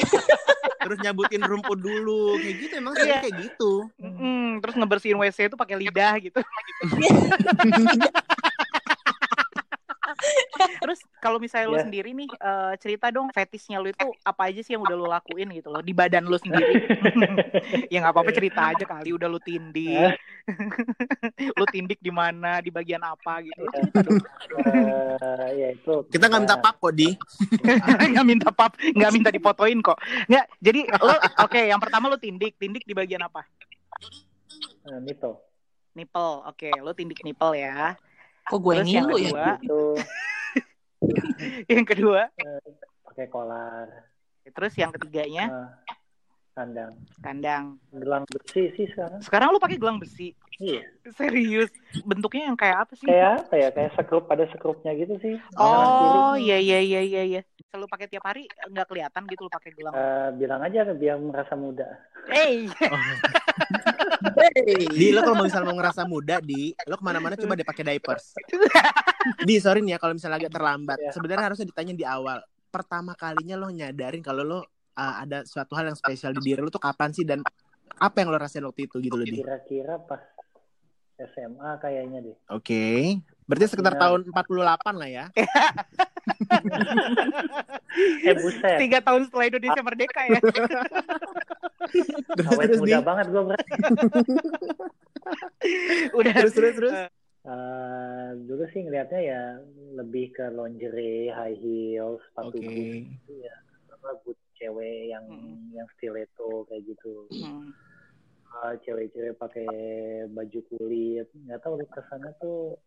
[0.84, 3.24] terus nyabutin rumput dulu kayak gitu emang sih Iya.
[3.24, 6.44] kayak gitu Mm-mm, terus ngebersihin WC itu pakai lidah gitu.
[10.80, 11.84] terus kalau misalnya lu Iya.
[11.88, 15.48] sendiri nih eh, cerita dong fetisnya lu itu apa aja sih yang udah lu lakuin
[15.52, 16.74] gitu loh di badan lu sendiri.
[17.92, 20.14] ya nggak apa-apa cerita aja kali udah lu tindik.
[21.58, 23.64] lu tindik di mana, di bagian apa gitu.
[23.64, 24.20] Lu cerita dong.
[24.64, 27.08] Eh, ya itu kita nggak minta pap kok di
[28.14, 29.98] nggak minta pap, nggak minta dipotoin kok.
[30.28, 33.42] Nggak, jadi lu oke, yang pertama lu tindik, tindik di bagian apa?
[34.84, 35.36] Eh, nipple
[35.94, 37.94] Nipple, oke, lu tindik nipple ya.
[38.44, 39.30] Kok gue Terus yang ngilu ya?
[39.30, 39.82] kedua, itu.
[41.72, 42.20] Yang kedua,
[43.04, 43.86] pakai kolar.
[44.44, 45.44] Terus yang ketiganya?
[45.52, 45.68] Eh,
[46.56, 46.92] kandang.
[47.20, 47.64] Kandang.
[47.92, 49.20] gelang besi sih sekarang.
[49.20, 50.84] Sekarang lu pakai gelang besi, iya.
[51.18, 51.68] Serius?
[52.04, 53.08] Bentuknya yang kayak apa sih?
[53.08, 53.68] kayak apa ya?
[53.72, 55.36] Kayak sekrup ada sekrupnya gitu sih.
[55.60, 57.40] Oh, iya iya iya iya iya.
[57.68, 59.92] Selalu pakai tiap hari nggak kelihatan gitu lu pakai gelang.
[59.92, 61.88] Eh, bilang aja biar merasa muda
[64.94, 68.34] Di lo kalau misalnya mau ngerasa muda di lo ke mana-mana coba deh pakai diapers.
[69.48, 70.98] Di sorry nih ya kalau misalnya agak terlambat.
[71.00, 71.12] Iya.
[71.16, 72.44] sebenarnya harusnya ditanya di awal.
[72.68, 74.64] Pertama kalinya lo nyadarin kalau lo uh,
[74.96, 77.24] ada suatu hal yang spesial di diri lo tuh kapan sih?
[77.24, 77.40] Dan
[77.96, 79.40] apa yang lo rasain waktu itu gitu loh di?
[79.40, 80.20] Kira-kira pas
[81.14, 82.36] SMA kayaknya deh.
[82.50, 84.00] Oke berarti sekitar Iya.
[84.00, 85.24] tahun 48 lah ya
[88.24, 90.40] eh buset tiga tahun setelah Indonesia merdeka ya.
[92.34, 93.70] terus awet terus muda di banget gue berarti
[96.18, 96.34] Udah.
[96.36, 96.94] terus terus terus
[97.44, 99.60] Eh, dulu sih ngelihatnya ya
[99.92, 103.04] lebih ke lingerie, high heels, sepatu oke boot,
[103.36, 103.52] ya,
[103.92, 105.68] apa boot cewek yang Hmm.
[105.70, 107.28] yang stiletto kayak gitu.
[107.36, 107.68] Hmm.
[108.48, 109.68] Eh, cewek-cewek pakai
[110.32, 112.80] baju kulit, nggak tahu lu ke sana tuh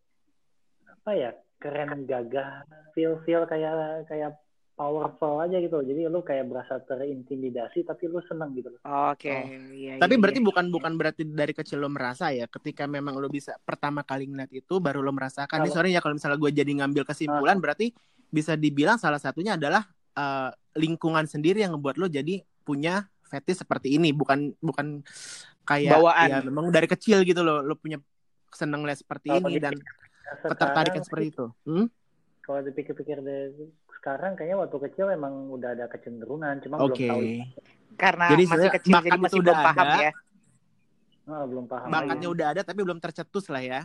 [0.98, 4.38] apa ya keren gagah, feel feel kayak kayak
[4.74, 5.82] powerful aja gitu.
[5.82, 8.70] Jadi lu kayak berasa terintimidasi tapi lu seneng gitu.
[8.70, 8.82] loh.
[9.10, 9.74] Oke, Oh.
[9.74, 10.46] iya, Tapi iya, berarti iya.
[10.46, 14.54] bukan bukan berarti dari kecil lo merasa ya, ketika memang lo bisa pertama kali ngeliat
[14.54, 15.66] itu baru lo merasakan.
[15.66, 17.90] Ini Kalau- sorry ya kalau misalnya gue jadi ngambil kesimpulan, berarti
[18.30, 19.82] bisa dibilang salah satunya adalah
[20.14, 25.02] eh, lingkungan sendiri yang ngebuat lo jadi punya fetish seperti ini, bukan bukan
[25.62, 26.30] kayak Bawaan.
[26.30, 27.98] ya memang dari kecil gitu lo lo punya
[28.50, 29.78] seneng lihat seperti Kalau ini dan
[30.28, 31.46] Sekarang ketertarikan seperti itu.
[31.64, 31.88] Hmm?
[32.44, 33.52] Kalau dipikir-pikir deh,
[34.00, 37.04] sekarang kayaknya waktu kecil emang udah ada kecenderungan, cuma Oke.
[37.04, 37.22] belum tahu.
[37.98, 39.98] karena Jadi masih kecil jadi masih itu belum udah paham ada.
[40.00, 40.12] ya.
[41.28, 41.88] Ah, belum paham.
[41.92, 43.82] Bakatnya udah ada tapi belum tercetus lah ya.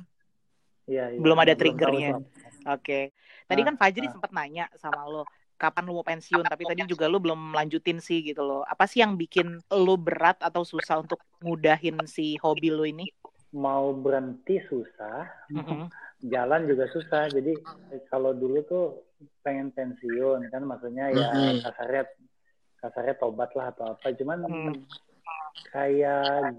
[0.86, 1.18] Iya, iya.
[1.18, 2.20] Belum ada triggernya.
[2.70, 3.10] Oke.
[3.46, 4.12] Tadi Ah, kan Fajri ah.
[4.14, 5.26] sempat nanya sama lo,
[5.56, 6.44] kapan lo mau pensiun?
[6.46, 8.62] Tapi tadi juga lo belum lanjutin sih gitu loh.
[8.62, 13.10] Apa sih yang bikin lo berat atau susah untuk ngudahin si hobi lo ini?
[13.52, 15.92] Mau berhenti susah, Mm-mm.
[16.32, 17.28] jalan juga susah.
[17.28, 17.52] Jadi
[18.08, 18.84] kalau dulu tuh
[19.44, 21.60] pengen pensiun kan maksudnya ya Mm-mm.
[21.60, 22.08] kasarnya
[22.80, 24.16] kasarnya tobat lah atau apa.
[24.16, 24.74] Cuman Hmm.
[25.70, 26.56] kayak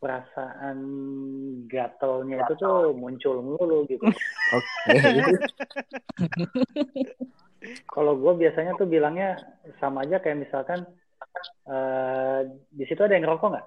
[0.00, 0.78] perasaan
[1.64, 4.04] gatelnya itu tuh muncul mulu gitu.
[4.52, 4.92] Oke.
[7.88, 9.40] Kalau gue biasanya tuh bilangnya
[9.80, 10.84] sama aja kayak misalkan
[11.64, 13.66] eh di situ ada yang ngerokok nggak?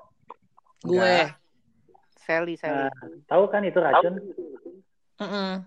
[0.86, 1.18] Gue.
[2.28, 2.76] Sally, Sally.
[2.76, 2.92] Nah,
[3.32, 4.20] tahu kan itu racun?
[5.24, 5.64] Mm-mm.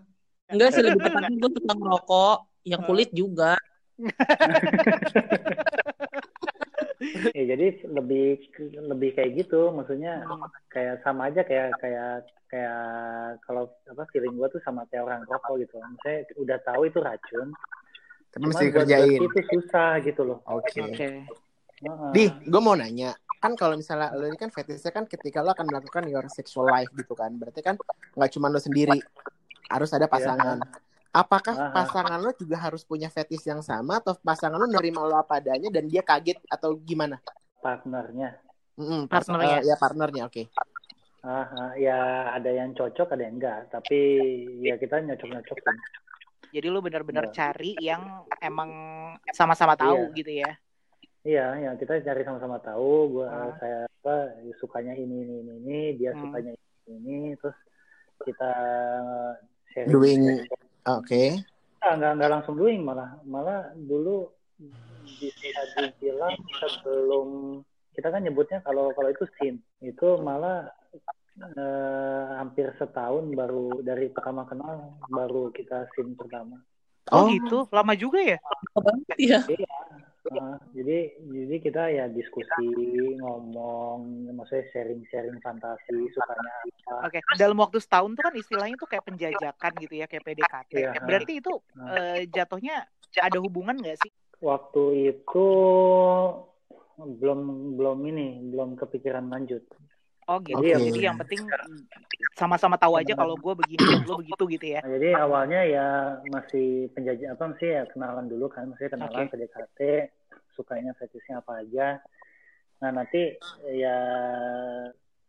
[0.53, 2.37] Enggak sih lebih tepatnya gue suka ngerokok,
[2.69, 3.57] yang kulit juga.
[7.35, 8.39] Ya jadi lebih
[8.77, 10.23] lebih kayak gitu, maksudnya
[10.71, 12.81] kayak sama aja kayak kayak kayak
[13.49, 15.81] kalau apa feeling gue tuh sama kayak orang rokok gitu.
[15.81, 17.49] Misalnya udah tahu itu racun,
[18.31, 19.21] Tapi mesti kerjain.
[19.27, 20.39] itu susah gitu loh.
[20.47, 20.81] Oke.
[20.87, 21.09] Oke.
[21.81, 22.13] Heeh.
[22.15, 25.67] Di, gue mau nanya, kan kalau misalnya lo ini kan fetishnya kan ketika lo akan
[25.67, 27.81] melakukan your sexual life gitu kan, berarti kan
[28.13, 29.01] nggak cuma lo sendiri,
[29.67, 30.61] harus ada pasangan.
[31.11, 35.41] Apakah pasangan lo juga harus punya fetish yang sama atau pasangan lo nerima lo apa
[35.41, 37.17] adanya dan dia kaget atau gimana?
[37.61, 38.41] partnernya.
[38.81, 39.61] Mm-mm, pas- Partnernya.
[39.61, 40.43] eh, ya partnernya, oke.
[41.21, 43.69] Ah, ah, ya ada yang cocok, ada yang enggak.
[43.69, 44.01] Tapi
[44.65, 45.77] ya kita nyocok-nyocokin.
[46.49, 47.35] Jadi lo benar-benar Iya.
[47.37, 48.71] cari yang emang
[49.37, 50.17] sama-sama tahu Iya.
[50.17, 50.53] gitu ya.
[51.21, 53.21] Iya, ya kita cari sama-sama tahu.
[53.21, 53.53] Gua Ah.
[53.61, 56.25] saya apa sukanya ini ini ini, ini dia Hmm.
[56.25, 57.57] sukanya ini ini, terus
[58.25, 58.51] kita
[59.73, 59.93] sharing.
[59.93, 60.23] Doing,
[60.89, 61.23] oke.
[61.81, 64.33] Nggak, nggak, nggak langsung doing malah malah dulu
[65.21, 67.61] bisa dibilang sebelum
[67.93, 70.69] kita kan nyebutnya kalau kalau itu scene itu malah
[71.41, 76.61] eh, hampir setahun baru dari pertama kenal baru kita scene pertama.
[77.13, 77.33] Oh, Oh.
[77.33, 78.37] gitu, lama juga ya?
[78.77, 79.41] Apa banget ya?
[80.77, 82.69] Jadi jadi kita ya diskusi
[83.17, 86.53] ngomong maksudnya sharing-sharing fantasi sukanya
[86.85, 87.09] apa.
[87.09, 90.73] Oke, dalam waktu setahun tuh kan istilahnya tuh kayak penjajakan gitu ya, kayak PDKT.
[90.77, 91.01] Iya.
[91.01, 91.53] Berarti itu
[91.89, 92.85] eh, jatuhnya
[93.17, 94.11] ada hubungan nggak sih?
[94.45, 95.47] Waktu itu
[97.01, 97.41] belum
[97.81, 99.65] belum ini belum kepikiran lanjut.
[100.31, 100.63] Oh gitu.
[100.63, 100.79] Oke.
[100.79, 101.43] Jadi yang penting
[102.39, 104.81] sama-sama tahu aja kalau gue begini lo begitu gitu ya.
[104.87, 105.87] Nah, jadi awalnya ya
[106.31, 109.35] masih penjajah apa sih ya kenalan dulu kan, masih kenalan Oke.
[109.35, 109.79] PDKT,
[110.55, 111.99] sukanya fetishnya apa aja.
[112.79, 113.35] Nah nanti
[113.75, 113.99] ya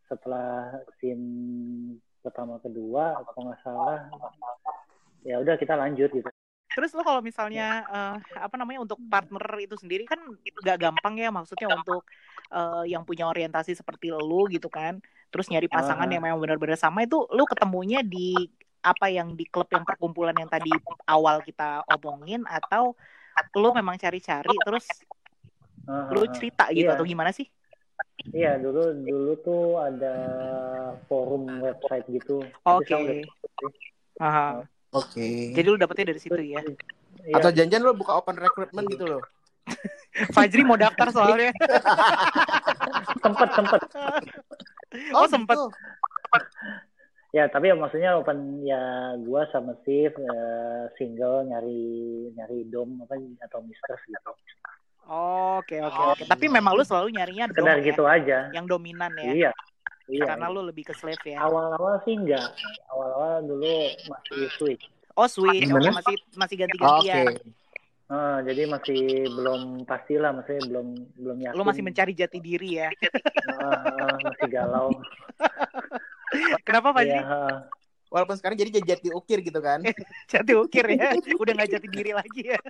[0.06, 1.26] setelah scene
[2.22, 4.06] pertama kedua, kalau nggak salah,
[5.26, 6.30] ya udah kita lanjut gitu.
[6.72, 10.18] Terus lo kalau misalnya eh, apa namanya untuk partner itu sendiri kan
[10.62, 12.02] gak gampang ya maksudnya untuk
[12.48, 15.00] eh, yang punya orientasi seperti lo gitu kan.
[15.32, 16.12] Terus nyari pasangan Ah.
[16.12, 18.36] yang memang benar-benar sama itu lo ketemunya di
[18.82, 20.68] apa yang di klub yang perkumpulan yang tadi
[21.06, 22.98] awal kita omongin atau
[23.54, 24.84] lo memang cari-cari terus
[25.82, 26.94] Ah, lo cerita gitu Iya.
[26.94, 27.50] atau gimana sih?
[28.30, 30.14] Iya dulu dulu tuh ada
[31.10, 32.38] forum website gitu.
[32.62, 32.86] Oke.
[32.86, 33.26] Tapi sekarang
[34.22, 35.56] udah- Oke.
[35.56, 36.60] Jadi lo dapetnya dari situ ya.
[36.60, 39.22] Iya, Atau janjian lo buka open recruitment gitu loh.
[40.36, 41.52] Fajri mau daftar soalnya.
[43.24, 43.80] sempet sempet.
[45.16, 45.56] Oh, sempet.
[45.56, 45.68] gitu.
[47.32, 53.16] Ya tapi ya maksudnya open ya gua sama Steve eh, single nyari nyari dom apa
[53.48, 54.32] atau mistress gitu.
[55.08, 56.22] Oke oke oke.
[56.28, 58.38] Tapi memang lu selalu nyarinya dom Sekedar ya, gitu aja.
[58.52, 59.48] yang dominan ya.
[59.48, 59.52] Iya.
[60.10, 60.24] Iya.
[60.26, 61.42] Karena lu lebih ke slave ya.
[61.42, 62.50] Awal-awal sih enggak.
[62.90, 63.76] Awal-awal dulu
[64.10, 64.84] masih switch.
[65.12, 65.92] Oh switch, Gimana?
[65.92, 67.36] masih masih ganti-gantian.
[68.12, 70.86] Eh, jadi masih belum pastilah, maksudnya belum
[71.16, 71.56] belum yakin.
[71.56, 72.88] Lu masih mencari jati diri ya.
[72.92, 73.08] Eh,
[73.48, 74.92] eh, masih galau.
[76.68, 77.16] Kenapa Fajri?
[77.16, 77.56] Iya, eh.
[78.12, 79.80] Walaupun sekarang jadi jati ukir gitu kan.
[80.32, 81.16] Jati ukir ya.
[81.40, 82.60] Udah nggak jati diri lagi ya.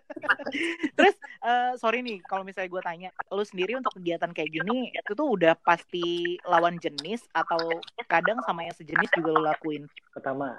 [0.96, 5.12] Terus eh, sorry nih kalau misalnya gue tanya, lu sendiri untuk kegiatan kayak gini itu
[5.12, 9.84] tuh udah pasti lawan jenis atau kadang sama yang sejenis juga lu lakuin?
[10.12, 10.54] pertama,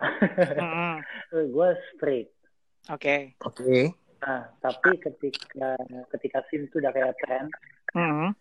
[0.60, 1.00] Mm-mm.
[1.56, 2.28] gue straight.
[2.90, 3.38] Oke.
[3.40, 3.94] Oke.
[4.20, 5.78] Nah, tapi ketika
[6.12, 7.48] ketika scene itu udah kayak tren,
[7.94, 8.34] Mm-mm.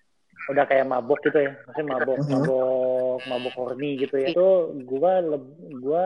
[0.51, 2.31] udah kayak mabok gitu ya, maksudnya mabok, Mhm.
[2.33, 4.33] mabok, mabok horny gitu ya.
[4.33, 6.05] Itu gua leb- gua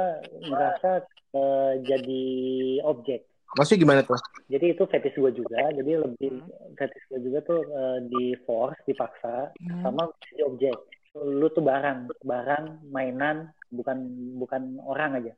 [0.50, 0.90] ngerasa
[1.36, 2.22] eh, jadi
[2.82, 3.20] objek.
[3.56, 4.18] Maksudnya gimana tuh?
[4.46, 6.32] Jadi itu fetish gua juga, jadi lebih
[6.78, 9.50] fetish gua juga tuh eh, di force, dipaksa,
[9.82, 10.76] sama jadi objek.
[11.16, 13.98] Lu tuh barang, barang, mainan, bukan
[14.36, 15.32] bukan orang aja.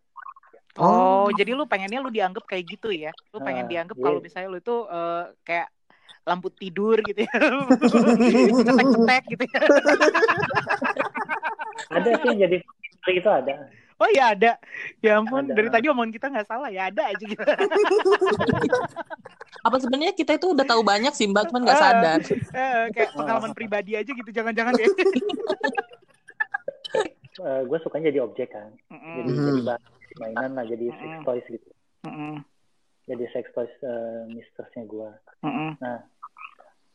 [0.79, 3.11] Oh, jadi lu pengennya lu dianggap kayak gitu ya?
[3.35, 4.05] Lu pengen Ah, dianggap iya.
[4.07, 5.69] kalau misalnya lu itu eh, kayak
[6.29, 7.33] lampu tidur gitu ya.
[8.61, 9.61] Cetek-cetek gitu ya.
[11.89, 12.57] Ada sih jadi
[13.09, 13.55] itu ada.
[13.99, 14.53] Oh iya ada.
[15.03, 15.59] Ya ampun, Ada.
[15.59, 17.43] dari tadi omongan kita nggak salah ya, ada aja gitu.
[19.59, 21.83] Apa sebenarnya kita itu udah tahu banyak sih Mbak, cuman nggak Ah.
[21.83, 22.21] sadar.
[22.23, 24.87] Eh, kayak pengalaman pribadi aja gitu, jangan-jangan ya.
[27.39, 28.71] gue sukanya jadi objek kan.
[28.91, 29.47] Jadi Mhm.
[29.47, 29.83] jadi bahan
[30.19, 31.69] mainan lah, jadi sex toys gitu.
[32.07, 32.35] mm-mm,
[33.07, 35.11] Jadi sex toys eh, mistressnya gue.
[35.43, 35.71] mm-mm.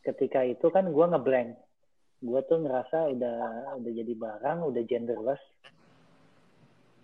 [0.03, 1.55] Ketika itu kan gue ngeblank
[2.23, 3.37] gue tuh ngerasa udah
[3.79, 5.43] udah jadi barang udah genderless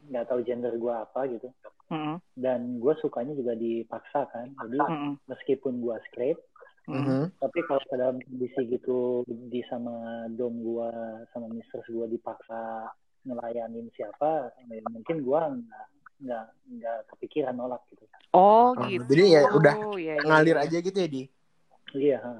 [0.09, 1.49] nggak tahu gender gue apa gitu
[1.89, 6.39] Mm-mm, dan gue sukanya juga dipaksa kan jadi mm-mm, meskipun gue straight
[6.87, 6.99] mm-mm.
[6.99, 7.23] Mhm.
[7.37, 10.89] tapi kalau dalam kondisi gitu di sama dom gue
[11.29, 12.89] sama mistress gue dipaksa
[13.27, 15.85] ngelayanin siapa ya mungkin gue nggak
[16.19, 16.45] nggak
[16.79, 19.09] nggak kepikiran nolak gitu Oh Oh, gitu.
[19.09, 20.65] jadi ya udah Iya, iya, Ngalir iya.
[20.69, 21.23] aja gitu ya di.
[21.97, 22.33] iya ha.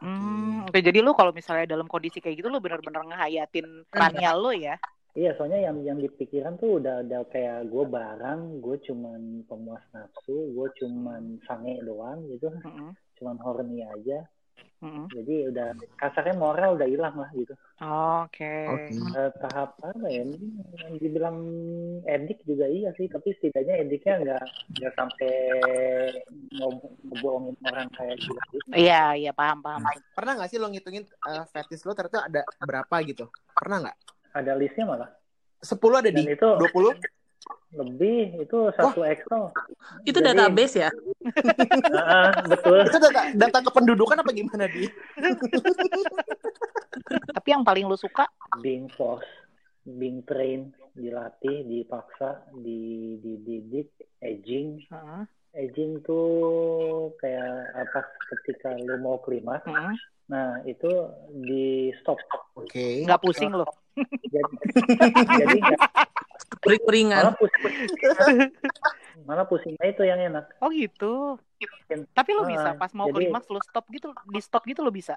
[0.00, 4.50] Hmm, oke jadi lu kalau misalnya dalam kondisi kayak gitu lu benar-benar ngehayatin perannya lu
[4.56, 4.76] ya.
[5.10, 10.54] Iya, soalnya yang yang dipikiran tuh udah udah kayak gue barang, gue cuman pemuas nafsu,
[10.54, 14.22] gue cuman sange doang gitu, Mm-mm, cuman horny aja.
[14.80, 15.06] Mm-mm.
[15.12, 15.68] Jadi udah
[16.00, 17.54] kasarnya moral udah hilang lah gitu.
[18.24, 18.54] Oke.
[18.68, 18.92] Oke.
[18.96, 20.24] Eh, tahap apa ya?
[20.24, 21.38] Yang dibilang
[22.04, 24.44] edik juga iya sih, tapi setidaknya ediknya nggak
[24.80, 25.34] nggak sampai
[27.08, 28.40] ngebohongin orang kayak gitu.
[28.72, 29.84] Iya, iya paham paham.
[30.16, 33.28] Pernah nggak sih lo ngitungin uh, fetish lo ternyata ada berapa gitu?
[33.52, 33.96] Pernah nggak?
[34.36, 35.10] Ada listnya malah.
[35.60, 37.19] 10 ada Dan di itu 20?
[37.70, 39.50] Lebih itu satu Excel.
[40.02, 40.90] Itu Jadi- database ya?
[41.94, 42.84] Ah, betul.
[42.84, 44.84] Itu data, data kependudukan apa gimana di?
[47.30, 48.26] Tapi yang paling lu suka
[48.58, 49.26] being forced,
[49.86, 54.82] being trained, dilatih, dipaksa, dididik, aging.
[54.86, 59.94] Heeh, Aging tuh kayak apa ketika lu mau klimaks, heeh.
[60.30, 61.10] nah itu
[61.42, 62.22] di stop.
[62.54, 63.02] Oke.
[63.02, 63.66] nggak pusing lu.
[64.30, 64.54] Jadi
[65.42, 65.82] jadi nggak-
[66.58, 67.30] Pering-peringan.
[67.30, 67.62] malah pusing,
[69.28, 70.50] malah pusingnya itu yang enak.
[70.58, 71.38] Oh gitu.
[72.10, 74.90] Tapi lu Ah, bisa pas mau jadi- klimaks lu stop gitu, di stop gitu lu
[74.90, 75.14] bisa.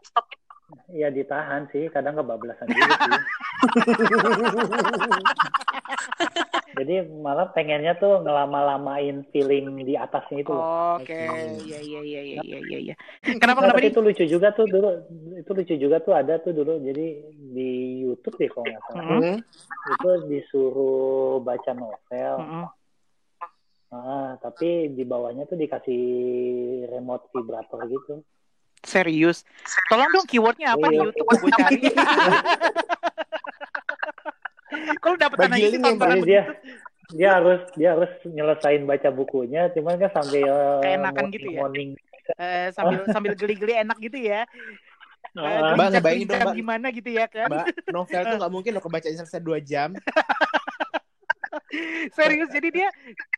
[0.91, 3.21] Ya ditahan sih, kadang kebablasan juga sih.
[6.73, 10.53] jadi malah pengennya tuh ngelama-lamain feeling di atasnya itu.
[10.53, 11.13] Oke,
[11.69, 12.79] iya iya iya iya iya iya.
[12.91, 12.95] iya.
[13.37, 13.91] Kenapa Nah, kenapa tapi nih?
[13.93, 14.89] itu lucu juga tuh dulu.
[15.37, 16.81] Itu lucu juga tuh ada tuh dulu.
[16.81, 17.05] Jadi
[17.53, 17.69] di
[18.01, 19.05] YouTube deh kalau nggak salah.
[19.05, 19.21] Mm.
[19.21, 19.37] Hmm.
[19.93, 22.33] Itu disuruh baca novel.
[22.41, 22.65] Mm-mm.
[23.93, 26.01] Ah, tapi di bawahnya tuh dikasih
[26.89, 28.25] remote vibrator gitu.
[28.83, 29.47] Serius.
[29.87, 31.07] Tolong dong keywordnya apa di Iya.
[31.07, 31.81] YouTube gue cari.
[34.99, 36.43] Kalau dapat ya, tontonan dia
[37.13, 40.49] dia harus dia harus nyelesain baca bukunya, cuman kan sambil
[41.13, 41.59] morning, gitu ya?
[41.61, 41.89] morning.
[42.39, 44.43] Eh, sambil sambil geli-geli enak gitu ya.
[45.33, 46.55] Eh, Ah, Mbak, ngebayangin dong, Mbak.
[46.57, 47.49] gimana gitu ya kan.
[47.49, 49.93] Mbak, novel tuh nggak mungkin lo kebacain selesai dua jam.
[52.17, 52.89] Serius jadi dia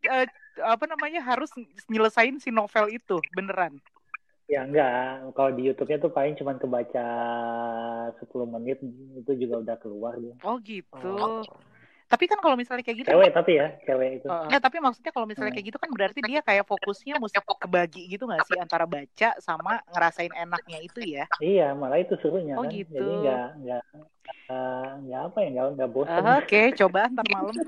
[0.07, 0.27] eh,
[0.63, 1.51] apa namanya harus
[1.87, 3.75] nyelesain si novel itu beneran.
[4.45, 7.07] Ya enggak, kalau di YouTube-nya tuh paling cuman kebaca
[8.21, 8.77] 10 menit
[9.17, 10.37] itu juga udah keluar dia.
[10.45, 11.01] Oh gitu.
[11.01, 11.41] Oh.
[12.05, 14.29] Tapi kan kalau misalnya kayak gitu Cewek tapi ya, cewek itu.
[14.29, 15.57] Eh, tapi maksudnya kalau misalnya Hmm.
[15.57, 19.81] kayak gitu kan berarti dia kayak fokusnya mesti kebagi gitu nggak sih antara baca sama
[19.89, 21.25] ngerasain enaknya itu ya?
[21.41, 22.69] Iya, malah itu serunya Oh, kan.
[22.69, 22.93] gitu.
[22.93, 23.81] Jadi enggak enggak
[24.45, 26.21] eh, enggak apa ya, enggak enggak bosan.
[26.45, 27.55] Oke, coba ntar malam.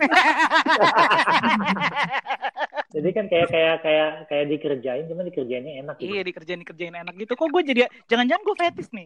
[2.98, 6.18] Jadi kan kayak kayak kayak kayak dikerjain, cuma dikerjainnya enak gitu.
[6.18, 7.38] iya dikerjain dikerjain enak gitu.
[7.38, 9.06] Kok gue jadi jangan-jangan gue fetis nih?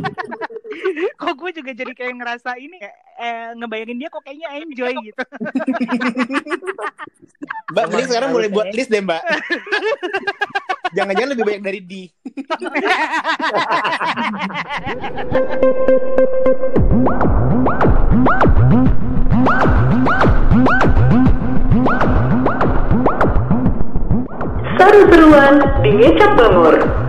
[1.20, 2.80] kok gue juga jadi kayak ngerasa ini
[3.20, 5.20] eh, ngebayangin dia kok kayaknya enjoy gitu.
[7.68, 9.20] Mbak, mending sekarang mulai buat list deh, Mbak.
[10.96, 12.08] Jangan-jangan lebih banyak dari di.
[24.84, 27.03] Seru-seruan di Ngecap Bangor.